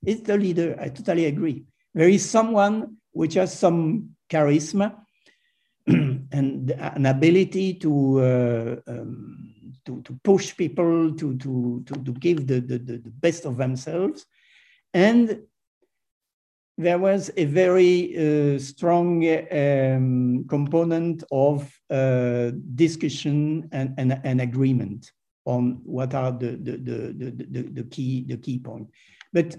It's 0.06 0.22
the 0.22 0.38
leader. 0.38 0.78
I 0.80 0.89
totally 0.89 1.26
agree. 1.26 1.65
There 1.94 2.10
is 2.10 2.30
someone 2.30 2.98
which 3.12 3.34
has 3.36 3.58
some 3.58 4.12
charisma 4.30 4.96
and 5.88 6.72
an 6.72 7.06
ability 7.06 7.76
to, 7.76 8.20
uh, 8.22 8.76
um, 8.88 9.49
to, 9.89 10.02
to 10.04 10.19
push 10.23 10.56
people 10.56 11.13
to, 11.15 11.38
to, 11.38 11.84
to, 11.88 11.93
to 12.04 12.12
give 12.13 12.45
the, 12.47 12.60
the, 12.60 12.78
the 12.78 13.02
best 13.25 13.45
of 13.45 13.58
themselves. 13.58 14.25
And 14.93 15.41
there 16.78 16.99
was 16.99 17.32
a 17.36 17.45
very 17.45 17.95
uh, 18.15 18.60
strong 18.60 19.25
um, 19.52 20.45
component 20.47 21.23
of 21.32 21.69
uh, 21.89 22.52
discussion 22.75 23.67
and, 23.71 23.93
and, 23.97 24.21
and, 24.23 24.39
agreement 24.39 25.12
on 25.45 25.82
what 25.84 26.13
are 26.13 26.32
the, 26.32 26.52
the, 26.52 26.78
the, 26.78 27.45
the, 27.49 27.62
the, 27.63 27.84
key, 27.84 28.23
the 28.28 28.38
key 28.38 28.60
point. 28.60 28.88
But 29.34 29.58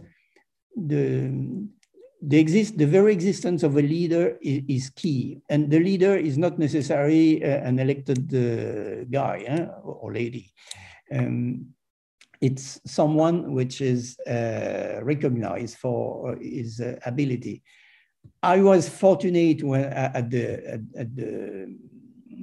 the, 0.77 1.69
the, 2.23 2.39
exist, 2.39 2.77
the 2.77 2.87
very 2.87 3.13
existence 3.13 3.63
of 3.63 3.77
a 3.77 3.83
leader 3.83 4.39
is, 4.43 4.63
is 4.69 4.91
key. 4.91 5.41
And 5.49 5.71
the 5.71 5.81
leader 5.81 6.17
is 6.17 6.37
not 6.37 6.59
necessarily 6.59 7.43
uh, 7.43 7.49
an 7.49 7.79
elected 7.79 8.35
uh, 8.35 9.05
guy 9.11 9.45
eh, 9.47 9.67
or 9.83 10.13
lady. 10.13 10.53
Um, 11.13 11.67
it's 12.41 12.81
someone 12.87 13.53
which 13.53 13.81
is 13.81 14.19
uh, 14.21 15.01
recognized 15.03 15.77
for 15.77 16.37
his 16.41 16.81
uh, 16.81 16.99
ability. 17.05 17.63
I 18.43 18.63
was 18.63 18.89
fortunate 18.89 19.63
when 19.63 19.85
uh, 19.85 20.13
at 20.15 20.31
the 20.31 20.73
at, 20.75 20.81
at, 20.97 21.17
the 21.17 21.77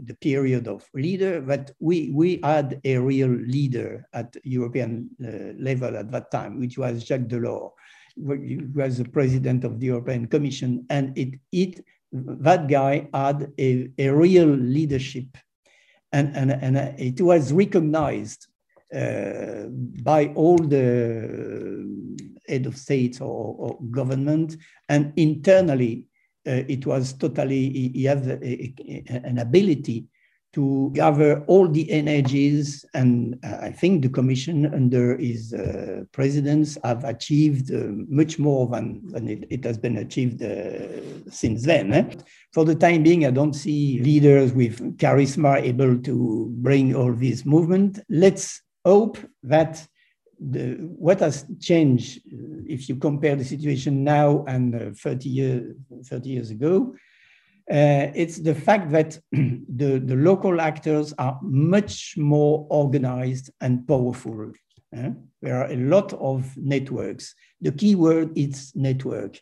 the 0.06 0.14
period 0.16 0.68
of 0.68 0.88
leader 0.94 1.42
that 1.42 1.72
we 1.80 2.12
we 2.14 2.40
had 2.44 2.80
a 2.84 2.98
real 2.98 3.30
leader 3.30 4.08
at 4.14 4.36
European 4.44 5.10
uh, 5.24 5.54
level 5.58 5.98
at 5.98 6.12
that 6.12 6.30
time, 6.30 6.60
which 6.60 6.78
was 6.78 7.04
Jacques 7.04 7.28
Delors, 7.28 7.72
was 8.18 8.98
the 8.98 9.06
president 9.06 9.64
of 9.64 9.80
the 9.80 9.88
European 9.88 10.28
Commission, 10.28 10.86
and 10.90 11.18
it 11.18 11.40
it 11.52 11.84
that 12.12 12.68
guy 12.68 13.08
had 13.14 13.52
a, 13.60 13.90
a 13.98 14.10
real 14.10 14.48
leadership, 14.48 15.38
and 16.12 16.36
and 16.36 16.52
and 16.52 16.78
it 17.00 17.22
was 17.22 17.54
recognized 17.54 18.48
uh, 18.96 19.66
by 20.02 20.28
all 20.36 20.58
the 20.58 21.86
head 22.48 22.66
of 22.66 22.78
states 22.78 23.20
or, 23.20 23.56
or 23.58 23.80
government, 23.92 24.56
and 24.88 25.12
internally, 25.18 26.06
uh, 26.48 26.64
it 26.68 26.86
was 26.86 27.14
totally, 27.14 27.92
he 27.94 28.06
has 28.06 28.26
a, 28.26 28.38
a, 28.42 28.74
an 29.24 29.40
ability 29.40 30.06
to 30.58 30.90
gather 30.96 31.44
all 31.46 31.68
the 31.68 31.86
energies. 31.92 32.84
And 32.96 33.38
uh, 33.44 33.58
I 33.62 33.72
think 33.72 34.02
the 34.02 34.10
Commission 34.10 34.66
under 34.74 35.16
his 35.16 35.54
uh, 35.54 36.06
presidents 36.12 36.80
have 36.84 37.04
achieved 37.04 37.72
uh, 37.72 37.90
much 38.10 38.40
more 38.40 38.66
than, 38.68 39.08
than 39.10 39.28
it, 39.28 39.46
it 39.52 39.64
has 39.64 39.78
been 39.78 39.98
achieved 39.98 40.42
uh, 40.42 41.30
since 41.30 41.64
then. 41.64 41.94
Eh? 41.94 42.10
For 42.54 42.66
the 42.66 42.74
time 42.74 43.04
being, 43.04 43.24
I 43.24 43.30
don't 43.30 43.54
see 43.54 44.00
leaders 44.02 44.52
with 44.52 44.98
charisma 44.98 45.62
able 45.62 45.96
to 46.00 46.52
bring 46.58 46.96
all 46.96 47.14
this 47.14 47.46
movement. 47.46 48.00
Let's 48.10 48.64
hope 48.84 49.20
that 49.44 49.88
the, 50.40 50.74
what 51.06 51.20
has 51.20 51.46
changed, 51.60 52.18
uh, 52.34 52.66
if 52.66 52.90
you 52.90 52.96
compare 52.96 53.36
the 53.36 53.46
situation 53.46 54.04
now 54.04 54.44
and 54.48 54.74
uh, 54.74 54.90
30, 54.96 55.30
year, 55.30 55.76
30 56.04 56.30
years 56.30 56.50
ago, 56.50 56.96
uh, 57.70 58.12
it's 58.16 58.38
the 58.38 58.56
fact 58.56 58.92
that 58.92 59.20
the, 59.32 60.00
the 60.00 60.16
local 60.16 60.62
actors 60.62 61.14
are 61.18 61.38
much 61.42 62.16
more 62.18 62.66
organized 62.70 63.50
and 63.60 63.86
powerful. 63.88 64.54
Uh, 64.96 65.10
there 65.42 65.62
are 65.62 65.70
a 65.70 65.76
lot 65.76 66.14
of 66.14 66.56
networks. 66.56 67.36
The 67.60 67.74
key 67.74 67.96
word 67.96 68.38
is 68.38 68.72
network. 68.74 69.40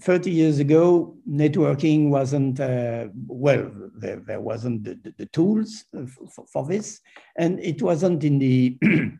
30 0.00 0.30
years 0.30 0.58
ago, 0.58 1.16
networking 1.28 2.10
wasn't, 2.10 2.58
uh, 2.58 3.06
well, 3.26 3.70
there, 3.96 4.20
there 4.26 4.40
wasn't 4.40 4.82
the, 4.82 4.98
the, 5.02 5.14
the 5.18 5.26
tools 5.26 5.84
for, 5.92 6.46
for, 6.52 6.66
this, 6.66 7.00
and 7.38 7.60
it 7.60 7.80
wasn't 7.80 8.24
in 8.24 8.40
the, 8.40 8.76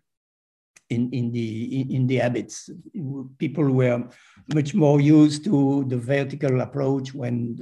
in, 0.91 1.11
in, 1.13 1.33
the, 1.33 1.95
in 1.95 2.07
the 2.07 2.17
habits. 2.17 2.71
People 3.39 3.71
were 3.71 4.09
much 4.55 4.75
more 4.75 5.01
used 5.01 5.45
to 5.45 5.85
the 5.89 5.97
vertical 5.97 6.61
approach 6.61 7.15
when 7.15 7.59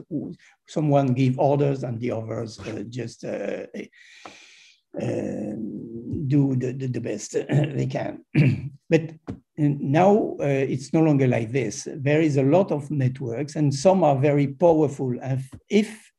someone 0.67 1.15
give 1.15 1.39
orders 1.39 1.85
and 1.85 2.01
the 2.01 2.11
others 2.11 2.59
uh, 2.61 2.83
just 2.89 3.25
uh, 3.25 3.67
uh, 5.01 5.55
do 6.27 6.55
the, 6.57 6.73
the, 6.73 6.87
the 6.87 7.01
best 7.01 7.33
they 7.49 7.87
can. 7.87 8.25
but 8.91 9.11
now 9.57 10.37
uh, 10.41 10.45
it's 10.45 10.93
no 10.93 11.03
longer 11.03 11.27
like 11.27 11.53
this. 11.53 11.87
There 11.97 12.21
is 12.21 12.37
a 12.37 12.43
lot 12.43 12.73
of 12.73 12.91
networks, 12.91 13.57
and 13.57 13.73
some 13.73 14.03
are 14.03 14.19
very 14.19 14.49
powerful. 14.49 15.15
If 15.69 15.89
uh, 15.89 16.12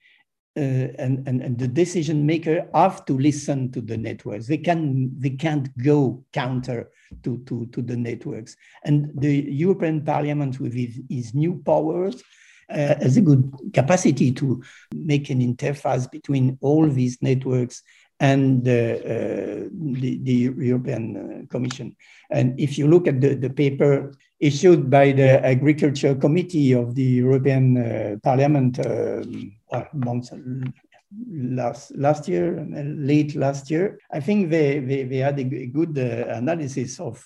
and, 0.55 1.27
and, 1.27 1.41
and 1.41 1.57
the 1.57 1.67
decision 1.67 2.25
maker 2.25 2.67
have 2.73 3.05
to 3.05 3.17
listen 3.17 3.71
to 3.71 3.81
the 3.81 3.97
networks. 3.97 4.47
They 4.47 4.57
can 4.57 5.11
they 5.19 5.31
can't 5.31 5.75
go 5.77 6.23
counter 6.31 6.91
to, 7.23 7.37
to, 7.45 7.65
to 7.67 7.81
the 7.81 7.95
networks. 7.95 8.55
And 8.83 9.11
the 9.15 9.33
European 9.33 10.03
Parliament 10.03 10.59
with 10.59 10.73
his 11.09 11.33
new 11.33 11.61
powers 11.65 12.21
uh, 12.69 12.95
has 12.95 13.17
a 13.17 13.21
good 13.21 13.51
capacity 13.73 14.31
to 14.31 14.63
make 14.93 15.29
an 15.29 15.39
interface 15.41 16.09
between 16.09 16.57
all 16.61 16.87
these 16.87 17.21
networks 17.21 17.83
and 18.19 18.67
uh, 18.67 18.71
the, 18.71 20.19
the, 20.23 20.53
European 20.57 21.17
uh, 21.17 21.51
Commission. 21.51 21.95
And 22.29 22.57
if 22.59 22.77
you 22.77 22.87
look 22.87 23.07
at 23.07 23.19
the, 23.19 23.35
the 23.35 23.49
paper 23.49 24.13
issued 24.43 24.89
by 24.89 25.13
the 25.13 25.43
Agriculture 25.45 26.15
Committee 26.15 26.73
of 26.73 26.95
the 26.95 27.03
European 27.03 27.77
uh, 27.77 28.15
Parliament 28.21 28.77
well, 28.77 29.87
months, 29.93 30.31
last 31.31 31.95
last 31.95 32.27
year, 32.27 32.65
late 32.69 33.35
last 33.35 33.71
year, 33.71 33.99
I 34.11 34.19
think 34.19 34.49
they, 34.49 34.79
they, 34.79 35.03
they 35.03 35.17
had 35.17 35.39
a, 35.39 35.43
good 35.67 35.97
uh, 35.97 36.33
analysis 36.33 36.99
of 36.99 37.25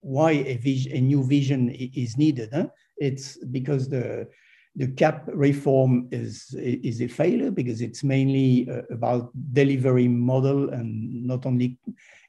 why 0.00 0.32
a, 0.32 0.56
vision, 0.56 0.92
a 0.92 1.00
new 1.00 1.22
vision 1.24 1.70
is 1.70 2.16
needed. 2.16 2.50
Huh? 2.52 2.68
It's 2.96 3.36
because 3.36 3.88
the 3.88 4.28
the 4.74 4.88
CAP 4.88 5.28
reform 5.34 6.08
is, 6.10 6.54
is 6.58 7.02
a 7.02 7.06
failure 7.08 7.50
because 7.50 7.82
it's 7.82 8.02
mainly 8.02 8.68
uh, 8.70 8.82
about 8.90 9.30
delivery 9.52 10.08
model 10.08 10.70
and 10.70 11.26
not 11.26 11.44
only, 11.44 11.76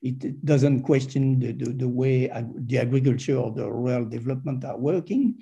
it 0.04 0.46
doesn't 0.46 0.84
question 0.84 1.40
the, 1.40 1.54
the, 1.54 1.72
the 1.72 1.88
way 1.88 2.30
ag 2.30 2.46
the 2.68 2.78
agriculture 2.78 3.38
or 3.38 3.52
the 3.52 3.70
rural 3.70 4.06
development 4.06 4.66
are 4.66 4.78
working. 4.78 5.36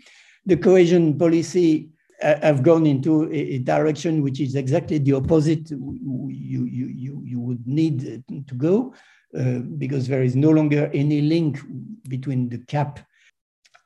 The 0.46 0.58
cohesion 0.58 1.18
policy 1.18 1.90
uh, 2.22 2.36
have 2.42 2.62
gone 2.62 2.86
into 2.86 3.24
a, 3.32 3.56
a, 3.56 3.60
direction 3.60 4.22
which 4.22 4.40
is 4.40 4.56
exactly 4.56 5.00
the 5.00 5.14
opposite 5.14 5.70
you, 5.72 6.30
you, 6.30 6.86
you, 7.04 7.22
you 7.26 7.40
would 7.40 7.66
need 7.66 8.24
to 8.48 8.56
go 8.56 8.94
uh, 9.38 9.60
because 9.78 10.08
there 10.08 10.24
is 10.24 10.36
no 10.36 10.52
longer 10.52 10.92
any 10.94 11.22
link 11.22 11.60
between 12.08 12.50
the 12.50 12.60
CAP 12.60 13.00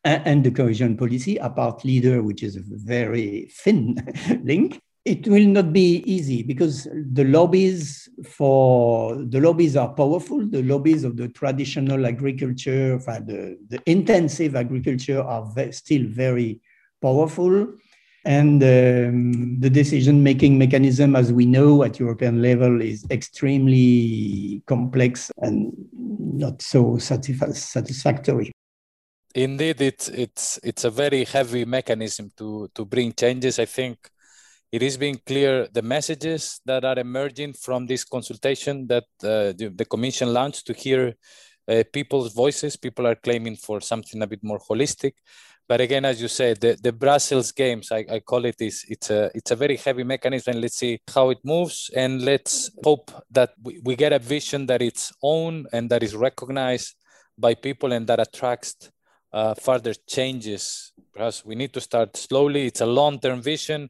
and 0.03 0.43
the 0.43 0.51
cohesion 0.51 0.95
policy, 0.95 1.37
apart 1.37 1.83
leader, 1.83 2.21
which 2.21 2.43
is 2.43 2.57
a 2.57 2.61
very 2.63 3.49
thin 3.51 3.95
link, 4.43 4.79
it 5.05 5.27
will 5.27 5.45
not 5.45 5.71
be 5.71 5.97
easy 6.05 6.41
because 6.41 6.87
the 7.13 7.23
lobbies 7.25 8.09
for 8.23 9.15
the 9.15 9.39
lobbies 9.39 9.77
are 9.77 9.93
powerful. 9.93 10.43
The 10.47 10.63
lobbies 10.63 11.03
of 11.03 11.15
the 11.15 11.29
traditional 11.29 12.07
agriculture, 12.07 12.97
the, 12.97 13.57
the 13.69 13.79
intensive 13.85 14.55
agriculture 14.55 15.21
are 15.21 15.45
ve 15.55 15.71
still 15.71 16.05
very 16.07 16.59
powerful. 17.01 17.67
And 18.25 18.63
um, 18.63 19.59
the 19.59 19.69
decision 19.69 20.23
making 20.23 20.57
mechanism, 20.57 21.15
as 21.15 21.31
we 21.31 21.45
know 21.45 21.83
at 21.83 21.99
European 21.99 22.41
level, 22.41 22.81
is 22.81 23.05
extremely 23.11 24.63
complex 24.65 25.31
and 25.37 25.71
not 25.93 26.63
so 26.63 26.97
satisfactory. 26.97 28.51
Indeed, 29.35 29.81
it's 29.81 30.07
it's 30.09 30.59
it's 30.63 30.83
a 30.85 30.89
very 30.89 31.25
heavy 31.25 31.65
mechanism 31.65 32.31
to 32.37 32.67
to 32.73 32.85
bring 32.85 33.13
changes. 33.13 33.59
I 33.59 33.65
think 33.65 34.09
it 34.71 34.81
is 34.83 34.97
being 34.97 35.19
clear 35.25 35.67
the 35.71 35.81
messages 35.81 36.59
that 36.65 36.83
are 36.83 36.99
emerging 36.99 37.53
from 37.53 37.85
this 37.85 38.03
consultation 38.03 38.87
that 38.87 39.05
uh, 39.23 39.53
the, 39.57 39.71
the, 39.75 39.85
Commission 39.85 40.33
launched 40.33 40.67
to 40.67 40.73
hear 40.73 41.13
uh, 41.67 41.83
people's 41.93 42.33
voices. 42.33 42.75
People 42.75 43.07
are 43.07 43.15
claiming 43.15 43.55
for 43.55 43.79
something 43.79 44.21
a 44.21 44.27
bit 44.27 44.43
more 44.43 44.59
holistic. 44.59 45.13
But 45.67 45.81
again, 45.81 46.05
as 46.05 46.21
you 46.21 46.27
said, 46.27 46.61
the, 46.61 46.77
the 46.81 46.91
Brussels 46.93 47.51
games, 47.51 47.91
I, 47.91 48.05
I 48.09 48.19
call 48.19 48.45
it 48.45 48.57
is 48.59 48.85
it's 48.87 49.09
a 49.09 49.31
it's 49.33 49.49
a 49.49 49.55
very 49.55 49.77
heavy 49.77 50.03
mechanism. 50.03 50.61
Let's 50.61 50.77
see 50.77 50.99
how 51.11 51.31
it 51.31 51.39
moves, 51.43 51.89
and 51.95 52.21
let's 52.21 52.69
hope 52.83 53.11
that 53.31 53.53
we, 53.63 53.79
we 53.83 53.95
get 53.95 54.13
a 54.13 54.19
vision 54.19 54.67
that 54.67 54.83
it's 54.83 55.11
own 55.23 55.65
and 55.73 55.89
that 55.89 56.03
is 56.03 56.15
recognized 56.15 56.95
by 57.37 57.55
people 57.55 57.93
and 57.93 58.05
that 58.07 58.19
attracts 58.19 58.91
uh, 59.33 59.55
further 59.55 59.93
changes. 60.07 60.93
Perhaps 61.13 61.43
we 61.43 61.55
need 61.55 61.73
to 61.73 61.81
start 61.81 62.15
slowly. 62.15 62.67
It's 62.67 62.81
a 62.81 62.85
long-term 62.85 63.41
vision. 63.41 63.89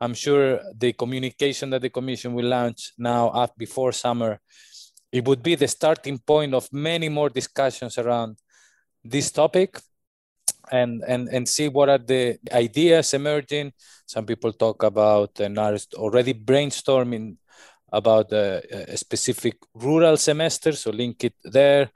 I'm 0.00 0.14
sure 0.14 0.60
the 0.76 0.92
communication 0.92 1.70
that 1.70 1.82
the 1.82 1.90
Commission 1.90 2.34
will 2.34 2.46
launch 2.48 2.92
now 2.98 3.28
uh, 3.28 3.46
before 3.56 3.92
summer, 3.92 4.40
it 5.12 5.24
would 5.26 5.42
be 5.42 5.54
the 5.54 5.68
starting 5.68 6.18
point 6.18 6.54
of 6.54 6.68
many 6.72 7.08
more 7.08 7.28
discussions 7.30 7.98
around 7.98 8.38
this 9.04 9.30
topic. 9.32 9.78
and 10.72 11.02
and 11.06 11.28
and 11.28 11.48
see 11.48 11.68
what 11.68 11.88
are 11.88 11.98
the 11.98 12.38
ideas 12.52 13.14
emerging. 13.14 13.72
Some 14.06 14.26
people 14.26 14.52
talk 14.52 14.82
about 14.82 15.40
and 15.40 15.58
are 15.58 15.76
already 15.96 16.34
brainstorming 16.34 17.36
about 17.92 18.32
a, 18.32 18.62
a 18.92 18.96
specific 18.96 19.56
rural 19.74 20.16
semester, 20.16 20.72
so 20.72 20.90
link 20.90 21.24
it 21.24 21.34
there. 21.44 21.90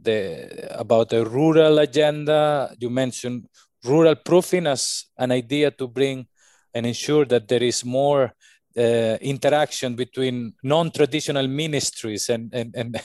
The 0.00 0.68
about 0.78 1.12
a 1.12 1.24
rural 1.24 1.78
agenda. 1.78 2.74
You 2.78 2.90
mentioned 2.90 3.46
rural 3.84 4.16
proofing 4.16 4.66
as 4.66 5.06
an 5.18 5.30
idea 5.32 5.70
to 5.72 5.88
bring 5.88 6.26
and 6.74 6.86
ensure 6.86 7.24
that 7.26 7.48
there 7.48 7.62
is 7.62 7.84
more 7.84 8.32
uh, 8.76 9.16
interaction 9.20 9.94
between 9.94 10.52
non-traditional 10.62 11.46
ministries 11.46 12.28
and, 12.28 12.52
and, 12.52 12.74
and 12.74 13.00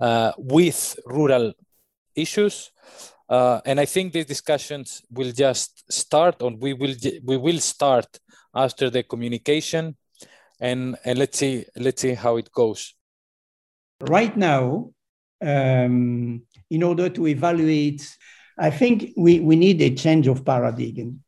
uh, 0.00 0.32
with 0.36 0.98
rural 1.06 1.52
issues. 2.14 2.70
Uh, 3.28 3.60
and 3.64 3.80
I 3.80 3.86
think 3.86 4.12
these 4.12 4.26
discussions 4.26 5.02
will 5.10 5.32
just 5.32 5.90
start, 5.90 6.42
or 6.42 6.52
we 6.52 6.74
will 6.74 6.94
we 7.24 7.36
will 7.36 7.58
start 7.58 8.06
after 8.54 8.88
the 8.88 9.02
communication, 9.02 9.96
and 10.60 10.96
and 11.04 11.18
let's 11.18 11.38
see 11.38 11.64
let's 11.76 12.02
see 12.02 12.14
how 12.14 12.36
it 12.36 12.52
goes. 12.52 12.94
Right 14.00 14.36
now, 14.36 14.92
um, 15.42 16.42
in 16.70 16.82
order 16.82 17.08
to 17.08 17.26
evaluate, 17.26 18.16
I 18.58 18.70
think 18.70 19.12
we, 19.16 19.40
we 19.40 19.56
need 19.56 19.82
a 19.82 19.94
change 19.94 20.28
of 20.28 20.44
paradigm. 20.44 21.24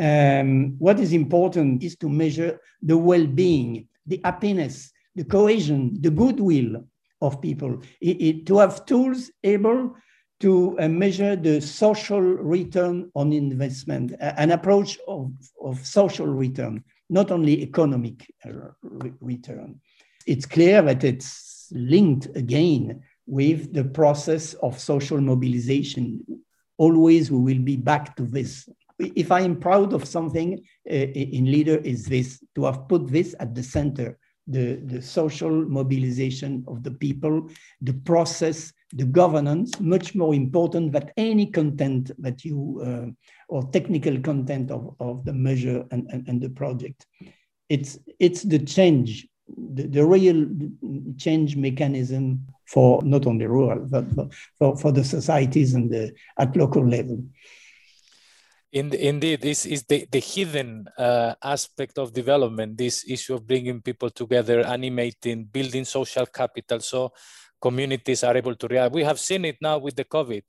Um, 0.00 0.76
what 0.78 0.98
is 0.98 1.12
important 1.12 1.82
is 1.82 1.94
to 1.96 2.08
measure 2.08 2.58
the 2.80 2.96
well 2.96 3.26
being, 3.26 3.86
the 4.06 4.18
happiness, 4.24 4.92
the 5.14 5.24
cohesion, 5.24 6.00
the 6.00 6.10
goodwill 6.10 6.84
of 7.20 7.42
people, 7.42 7.82
it, 8.00 8.22
it, 8.22 8.46
to 8.46 8.58
have 8.58 8.86
tools 8.86 9.30
able 9.44 9.94
to 10.40 10.78
uh, 10.80 10.88
measure 10.88 11.36
the 11.36 11.60
social 11.60 12.20
return 12.20 13.10
on 13.14 13.34
investment, 13.34 14.14
an 14.20 14.52
approach 14.52 14.98
of, 15.06 15.32
of 15.62 15.86
social 15.86 16.26
return, 16.26 16.82
not 17.10 17.30
only 17.30 17.60
economic 17.62 18.32
uh, 18.46 18.70
re 18.80 19.12
return. 19.20 19.78
It's 20.26 20.46
clear 20.46 20.80
that 20.80 21.04
it's 21.04 21.68
linked 21.72 22.34
again 22.34 23.02
with 23.26 23.74
the 23.74 23.84
process 23.84 24.54
of 24.54 24.80
social 24.80 25.20
mobilization. 25.20 26.24
Always 26.78 27.30
we 27.30 27.38
will 27.38 27.62
be 27.62 27.76
back 27.76 28.16
to 28.16 28.22
this 28.22 28.66
if 29.00 29.32
I 29.32 29.40
am 29.40 29.56
proud 29.58 29.92
of 29.92 30.04
something 30.04 30.60
uh, 30.90 30.94
in 30.94 31.50
leader 31.50 31.76
is 31.76 32.06
this, 32.06 32.42
to 32.54 32.64
have 32.64 32.88
put 32.88 33.08
this 33.08 33.34
at 33.40 33.54
the 33.54 33.62
center, 33.62 34.18
the, 34.46 34.76
the 34.84 35.00
social 35.00 35.50
mobilization 35.50 36.64
of 36.66 36.82
the 36.82 36.90
people, 36.90 37.48
the 37.80 37.92
process, 37.92 38.72
the 38.92 39.04
governance, 39.04 39.78
much 39.80 40.14
more 40.14 40.34
important 40.34 40.92
than 40.92 41.10
any 41.16 41.46
content 41.46 42.10
that 42.18 42.44
you, 42.44 42.82
uh, 42.84 43.10
or 43.48 43.70
technical 43.70 44.18
content 44.20 44.70
of, 44.70 44.94
of 44.98 45.24
the 45.24 45.32
measure 45.32 45.84
and, 45.92 46.08
and, 46.10 46.26
and 46.28 46.40
the 46.40 46.50
project. 46.50 47.06
It's, 47.68 47.98
it's 48.18 48.42
the 48.42 48.58
change, 48.58 49.28
the, 49.46 49.86
the 49.86 50.04
real 50.04 50.46
change 51.16 51.56
mechanism 51.56 52.46
for 52.66 53.02
not 53.04 53.26
only 53.26 53.46
rural, 53.46 53.86
but 53.88 54.06
for, 54.58 54.76
for 54.76 54.92
the 54.92 55.04
societies 55.04 55.74
and 55.74 55.90
the, 55.90 56.12
at 56.38 56.56
local 56.56 56.86
level. 56.86 57.22
In, 58.72 58.94
indeed, 58.94 59.40
this 59.40 59.66
is 59.66 59.82
the, 59.84 60.06
the 60.12 60.20
hidden 60.20 60.86
uh, 60.96 61.34
aspect 61.42 61.98
of 61.98 62.12
development, 62.12 62.78
this 62.78 63.04
issue 63.08 63.34
of 63.34 63.46
bringing 63.46 63.82
people 63.82 64.10
together, 64.10 64.64
animating, 64.64 65.44
building 65.44 65.84
social 65.84 66.26
capital 66.26 66.78
so 66.78 67.12
communities 67.60 68.22
are 68.22 68.36
able 68.36 68.54
to 68.54 68.68
react. 68.68 68.94
We 68.94 69.02
have 69.02 69.18
seen 69.18 69.44
it 69.44 69.56
now 69.60 69.78
with 69.78 69.96
the 69.96 70.04
COVID. 70.04 70.42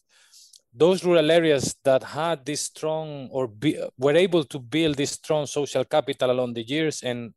Those 0.73 1.03
rural 1.03 1.31
areas 1.31 1.75
that 1.83 2.03
had 2.03 2.45
this 2.45 2.61
strong 2.61 3.27
or 3.31 3.47
be, 3.47 3.81
were 3.97 4.15
able 4.15 4.43
to 4.45 4.59
build 4.59 4.95
this 4.95 5.11
strong 5.11 5.47
social 5.47 5.83
capital 5.83 6.31
along 6.31 6.53
the 6.53 6.63
years 6.63 7.01
and 7.01 7.33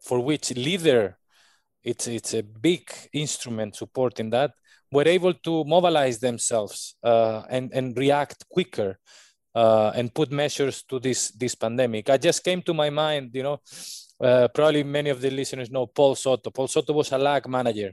for 0.00 0.20
which 0.20 0.52
leader, 0.52 1.18
it's, 1.82 2.06
it's 2.06 2.32
a 2.32 2.42
big 2.42 2.90
instrument 3.12 3.76
supporting 3.76 4.30
that, 4.30 4.52
were 4.92 5.08
able 5.08 5.34
to 5.34 5.64
mobilize 5.64 6.20
themselves 6.20 6.94
uh, 7.02 7.42
and, 7.50 7.72
and 7.72 7.98
react 7.98 8.48
quicker 8.48 8.98
uh, 9.54 9.92
and 9.94 10.14
put 10.14 10.30
measures 10.30 10.82
to 10.84 10.98
this 10.98 11.30
this 11.32 11.54
pandemic. 11.54 12.10
I 12.10 12.16
just 12.16 12.42
came 12.44 12.62
to 12.62 12.74
my 12.74 12.90
mind, 12.90 13.30
you 13.34 13.42
know, 13.42 13.60
uh, 14.20 14.48
probably 14.48 14.82
many 14.84 15.10
of 15.10 15.20
the 15.20 15.30
listeners 15.30 15.70
know 15.70 15.86
Paul 15.86 16.14
Soto. 16.14 16.50
Paul 16.50 16.68
Soto 16.68 16.92
was 16.92 17.12
a 17.12 17.18
LAG 17.18 17.48
manager 17.48 17.92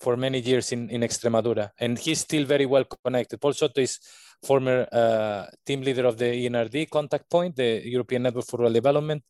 for 0.00 0.16
many 0.16 0.40
years 0.40 0.72
in, 0.72 0.90
in 0.90 1.00
Extremadura, 1.00 1.70
and 1.78 1.98
he's 1.98 2.20
still 2.20 2.44
very 2.44 2.66
well 2.66 2.84
connected. 2.84 3.40
Paul 3.40 3.52
Soto 3.52 3.80
is 3.80 3.98
former 4.44 4.86
uh, 4.92 5.46
team 5.64 5.80
leader 5.80 6.06
of 6.06 6.18
the 6.18 6.26
ENRD 6.26 6.90
contact 6.90 7.30
point, 7.30 7.56
the 7.56 7.80
European 7.84 8.22
Network 8.22 8.46
for 8.46 8.58
Rural 8.58 8.72
Development. 8.72 9.22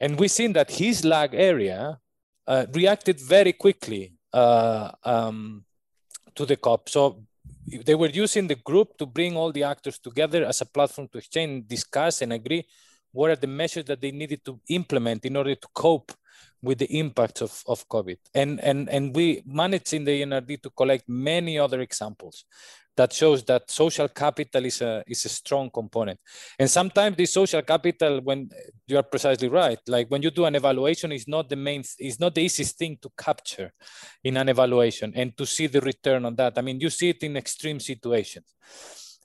And 0.00 0.18
we've 0.18 0.30
seen 0.30 0.52
that 0.52 0.70
his 0.70 1.04
LAG 1.04 1.34
area 1.34 1.98
uh, 2.46 2.66
reacted 2.72 3.20
very 3.20 3.52
quickly 3.54 4.12
uh, 4.32 4.90
um, 5.02 5.64
to 6.34 6.44
the 6.44 6.56
COP. 6.56 6.88
So 6.88 7.24
they 7.66 7.94
were 7.94 8.08
using 8.08 8.46
the 8.46 8.56
group 8.56 8.96
to 8.98 9.06
bring 9.06 9.36
all 9.36 9.52
the 9.52 9.64
actors 9.64 9.98
together 9.98 10.44
as 10.44 10.60
a 10.60 10.66
platform 10.66 11.08
to 11.08 11.18
exchange, 11.18 11.66
discuss, 11.68 12.22
and 12.22 12.32
agree 12.32 12.66
what 13.12 13.30
are 13.30 13.36
the 13.36 13.46
measures 13.46 13.84
that 13.84 14.00
they 14.00 14.10
needed 14.10 14.44
to 14.44 14.60
implement 14.68 15.24
in 15.24 15.36
order 15.36 15.54
to 15.54 15.68
cope 15.72 16.12
with 16.60 16.78
the 16.78 16.98
impacts 16.98 17.42
of, 17.42 17.62
of 17.68 17.88
COVID. 17.88 18.16
And, 18.34 18.60
and, 18.60 18.88
and 18.88 19.14
we 19.14 19.42
managed 19.46 19.94
in 19.94 20.04
the 20.04 20.22
ENRD 20.22 20.62
to 20.62 20.70
collect 20.70 21.08
many 21.08 21.58
other 21.58 21.80
examples 21.80 22.44
that 22.96 23.12
shows 23.12 23.42
that 23.44 23.70
social 23.70 24.08
capital 24.08 24.64
is 24.64 24.80
a, 24.80 25.02
is 25.06 25.24
a 25.24 25.28
strong 25.28 25.70
component. 25.70 26.18
And 26.58 26.70
sometimes 26.70 27.16
the 27.16 27.26
social 27.26 27.62
capital, 27.62 28.20
when 28.20 28.50
you 28.86 28.96
are 28.96 29.02
precisely 29.02 29.48
right, 29.48 29.78
like 29.88 30.08
when 30.10 30.22
you 30.22 30.30
do 30.30 30.44
an 30.44 30.54
evaluation, 30.54 31.12
is 31.12 31.26
not 31.26 31.48
the 31.48 31.56
main, 31.56 31.82
is 31.98 32.20
not 32.20 32.34
the 32.34 32.42
easiest 32.42 32.78
thing 32.78 32.98
to 33.02 33.10
capture 33.18 33.72
in 34.22 34.36
an 34.36 34.48
evaluation 34.48 35.12
and 35.14 35.36
to 35.36 35.46
see 35.46 35.66
the 35.66 35.80
return 35.80 36.24
on 36.24 36.36
that. 36.36 36.54
I 36.56 36.60
mean, 36.62 36.80
you 36.80 36.90
see 36.90 37.10
it 37.10 37.22
in 37.22 37.36
extreme 37.36 37.80
situations. 37.80 38.46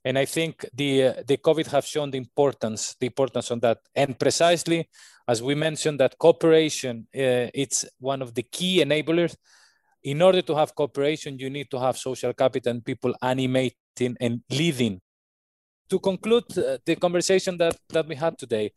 And 0.06 0.18
I 0.18 0.26
think 0.26 0.66
the, 0.74 1.04
uh, 1.04 1.14
the 1.28 1.38
COVID 1.38 1.68
have 1.68 1.86
shown 1.86 2.10
the 2.12 2.18
importance, 2.18 2.96
the 3.00 3.08
importance 3.08 3.52
on 3.52 3.60
that. 3.60 3.80
And 3.94 4.18
precisely, 4.18 4.90
as 5.28 5.44
we 5.44 5.56
mentioned, 5.56 6.00
that 6.00 6.18
cooperation, 6.18 7.08
uh, 7.14 7.52
it's 7.54 7.86
one 8.00 8.22
of 8.22 8.34
the 8.34 8.44
key 8.44 8.84
enablers 8.84 9.36
in 10.04 10.22
order 10.22 10.42
to 10.42 10.56
have 10.56 10.76
cooperation, 10.76 11.38
you 11.40 11.50
need 11.50 11.70
to 11.72 11.80
have 11.80 11.98
social 11.98 12.34
capital 12.34 12.72
and 12.72 12.86
people 12.86 13.14
animating 13.22 14.16
and 14.20 14.42
leading. 14.50 15.00
To 15.90 16.00
conclude 16.00 16.46
uh, 16.58 16.78
the 16.86 16.96
conversation 16.96 17.58
that, 17.58 17.76
that 17.90 18.08
we 18.08 18.16
had 18.16 18.38
today, 18.38 18.72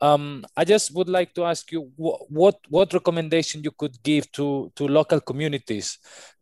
um, 0.00 0.44
I 0.56 0.64
just 0.64 0.94
would 0.94 1.08
like 1.08 1.32
to 1.34 1.44
ask 1.44 1.70
you 1.72 1.90
wh- 1.96 2.30
what 2.30 2.56
what 2.68 2.92
recommendation 2.92 3.62
you 3.62 3.70
could 3.70 4.02
give 4.02 4.30
to 4.32 4.70
to 4.74 4.86
local 4.88 5.20
communities 5.20 5.98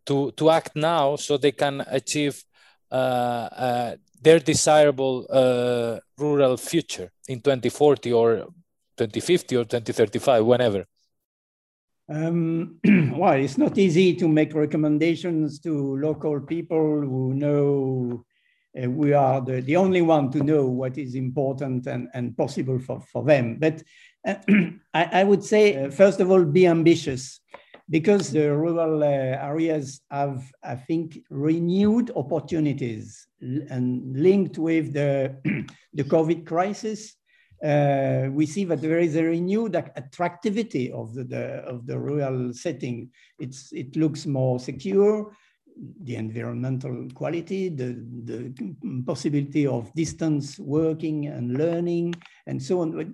to 0.06 0.32
to 0.32 0.50
act 0.50 0.74
now 0.74 1.16
so 1.16 1.36
they 1.36 1.52
can 1.52 1.84
achieve 1.86 2.42
uh, 2.90 2.94
uh, 2.94 3.96
their 4.20 4.38
desirable 4.40 5.26
uh, 5.30 5.98
rural 6.18 6.56
future 6.56 7.10
in 7.28 7.40
2040 7.40 8.12
or 8.12 8.46
2050 8.96 9.56
or 9.56 9.64
2035, 9.64 10.44
whenever. 10.44 10.84
Um, 12.08 12.78
well, 13.16 13.32
it's 13.32 13.58
not 13.58 13.78
easy 13.78 14.14
to 14.14 14.28
make 14.28 14.54
recommendations 14.54 15.58
to 15.60 15.96
local 15.96 16.40
people 16.40 17.00
who 17.00 17.34
know 17.34 18.24
uh, 18.82 18.90
we 18.90 19.12
are 19.12 19.40
the, 19.40 19.60
the 19.60 19.76
only 19.76 20.02
one 20.02 20.30
to 20.32 20.42
know 20.42 20.66
what 20.66 20.98
is 20.98 21.14
important 21.14 21.86
and, 21.86 22.08
and 22.12 22.36
possible 22.36 22.78
for, 22.78 23.00
for 23.12 23.24
them. 23.24 23.56
But 23.58 23.82
uh, 24.26 24.34
I, 24.94 25.20
I, 25.20 25.24
would 25.24 25.44
say, 25.44 25.84
uh, 25.84 25.90
first 25.90 26.20
of 26.20 26.30
all, 26.30 26.44
be 26.44 26.66
ambitious 26.66 27.40
because 27.88 28.32
the 28.32 28.54
rural 28.54 29.02
uh, 29.02 29.06
areas 29.06 30.00
have, 30.10 30.42
I 30.62 30.74
think, 30.74 31.18
renewed 31.30 32.10
opportunities 32.16 33.26
and 33.40 34.16
linked 34.16 34.58
with 34.58 34.92
the, 34.92 35.36
the 35.94 36.04
COVID 36.04 36.46
crisis 36.46 37.14
uh, 37.62 38.28
we 38.30 38.46
see 38.46 38.64
that 38.64 38.80
there 38.80 38.98
is 38.98 39.16
a 39.16 39.22
renewed 39.22 39.74
attractivity 39.74 40.90
of 40.92 41.14
the, 41.14 41.24
the, 41.24 41.44
of 41.64 41.86
the 41.86 41.98
rural 41.98 42.52
setting. 42.52 43.10
It's, 43.38 43.72
it 43.72 43.96
looks 43.96 44.26
more 44.26 44.58
secure, 44.58 45.34
the 46.02 46.16
environmental 46.16 47.08
quality, 47.14 47.68
the, 47.68 47.96
the 48.24 48.54
possibility 49.06 49.66
of 49.66 49.92
distance 49.94 50.58
working 50.58 51.26
and 51.26 51.58
learning, 51.58 52.14
and 52.46 52.62
so 52.62 52.80
on. 52.80 53.12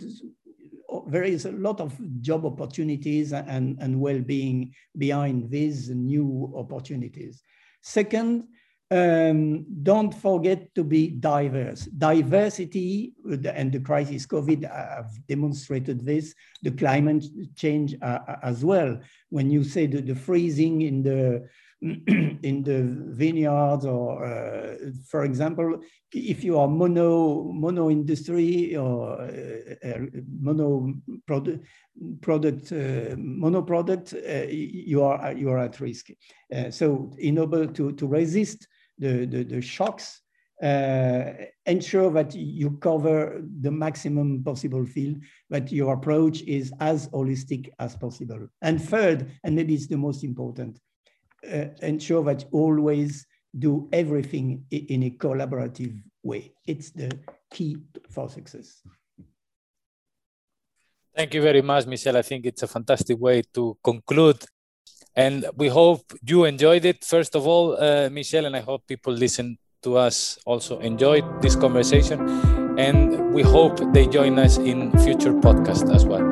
There 1.06 1.22
is 1.22 1.46
a 1.46 1.52
lot 1.52 1.80
of 1.80 1.96
job 2.20 2.44
opportunities 2.44 3.32
and, 3.32 3.78
and 3.80 4.00
well-being 4.00 4.74
behind 4.98 5.50
these 5.50 5.88
new 5.88 6.52
opportunities. 6.56 7.42
Second, 7.82 8.44
um, 8.90 9.64
don't 9.82 10.12
forget 10.12 10.74
to 10.74 10.82
be 10.82 11.08
diverse. 11.08 11.84
Diversity, 11.84 13.12
and 13.44 13.72
the 13.72 13.80
crisis 13.80 14.26
COVID 14.26 14.68
have 14.68 15.10
demonstrated 15.28 16.04
this, 16.04 16.34
the 16.62 16.72
climate 16.72 17.24
change 17.54 17.94
uh, 18.02 18.18
uh, 18.26 18.36
as 18.42 18.64
well. 18.64 18.98
When 19.28 19.50
you 19.50 19.62
say 19.62 19.86
the, 19.86 20.00
the 20.00 20.16
freezing 20.16 20.82
in 20.82 21.02
the 21.02 21.48
in 21.82 22.62
the 22.62 22.82
vineyards 23.14 23.86
or, 23.86 24.22
uh, 24.22 24.76
for 25.08 25.24
example, 25.24 25.80
if 26.12 26.44
you 26.44 26.58
are 26.58 26.68
mono 26.68 27.44
mono 27.44 27.88
industry 27.88 28.76
or 28.76 29.22
uh, 29.22 29.88
uh 29.88 29.98
mono 30.42 30.92
product 31.26 31.64
product 32.20 32.72
uh, 32.72 33.16
mono 33.16 33.62
product, 33.62 34.12
uh, 34.12 34.46
you 34.50 35.02
are 35.02 35.32
you 35.32 35.48
are 35.48 35.58
at 35.58 35.80
risk. 35.80 36.08
So 36.70 37.14
in 37.18 37.38
order 37.38 37.66
to 37.66 37.92
to 37.92 38.06
resist 38.06 38.68
the 39.00 39.26
the, 39.26 39.42
the 39.42 39.60
shocks 39.60 40.22
uh, 40.62 41.32
ensure 41.64 42.10
that 42.10 42.34
you 42.34 42.72
cover 42.82 43.42
the 43.60 43.70
maximum 43.70 44.44
possible 44.44 44.84
field, 44.84 45.16
that 45.48 45.72
your 45.72 45.94
approach 45.94 46.42
is 46.42 46.72
as 46.80 47.08
holistic 47.08 47.70
as 47.78 47.96
possible. 47.96 48.46
And 48.60 48.82
third, 48.82 49.30
and 49.42 49.56
maybe 49.56 49.74
it's 49.74 49.86
the 49.86 49.96
most 49.96 50.22
important, 50.22 50.78
uh, 51.50 51.66
ensure 51.82 52.22
that 52.24 52.42
you 52.42 52.48
always 52.52 53.26
do 53.58 53.88
everything 53.92 54.64
in 54.70 55.04
a 55.04 55.10
collaborative 55.10 55.98
way. 56.22 56.52
It's 56.66 56.90
the 56.90 57.10
key 57.50 57.78
for 58.10 58.28
success. 58.28 58.82
Thank 61.16 61.34
you 61.34 61.42
very 61.42 61.62
much, 61.62 61.86
Michel. 61.86 62.16
I 62.16 62.22
think 62.22 62.46
it's 62.46 62.62
a 62.62 62.68
fantastic 62.68 63.18
way 63.18 63.42
to 63.54 63.76
conclude. 63.82 64.44
And 65.16 65.46
we 65.56 65.68
hope 65.68 66.12
you 66.22 66.44
enjoyed 66.44 66.84
it, 66.84 67.04
first 67.04 67.34
of 67.34 67.46
all, 67.46 67.76
uh, 67.80 68.08
Michel, 68.10 68.46
and 68.46 68.56
I 68.56 68.60
hope 68.60 68.86
people 68.86 69.12
listen 69.12 69.58
to 69.82 69.96
us 69.96 70.38
also 70.44 70.78
enjoyed 70.80 71.24
this 71.42 71.56
conversation. 71.56 72.20
And 72.78 73.32
we 73.34 73.42
hope 73.42 73.80
they 73.92 74.06
join 74.06 74.38
us 74.38 74.58
in 74.58 74.92
future 75.00 75.32
podcasts 75.32 75.92
as 75.94 76.04
well. 76.04 76.29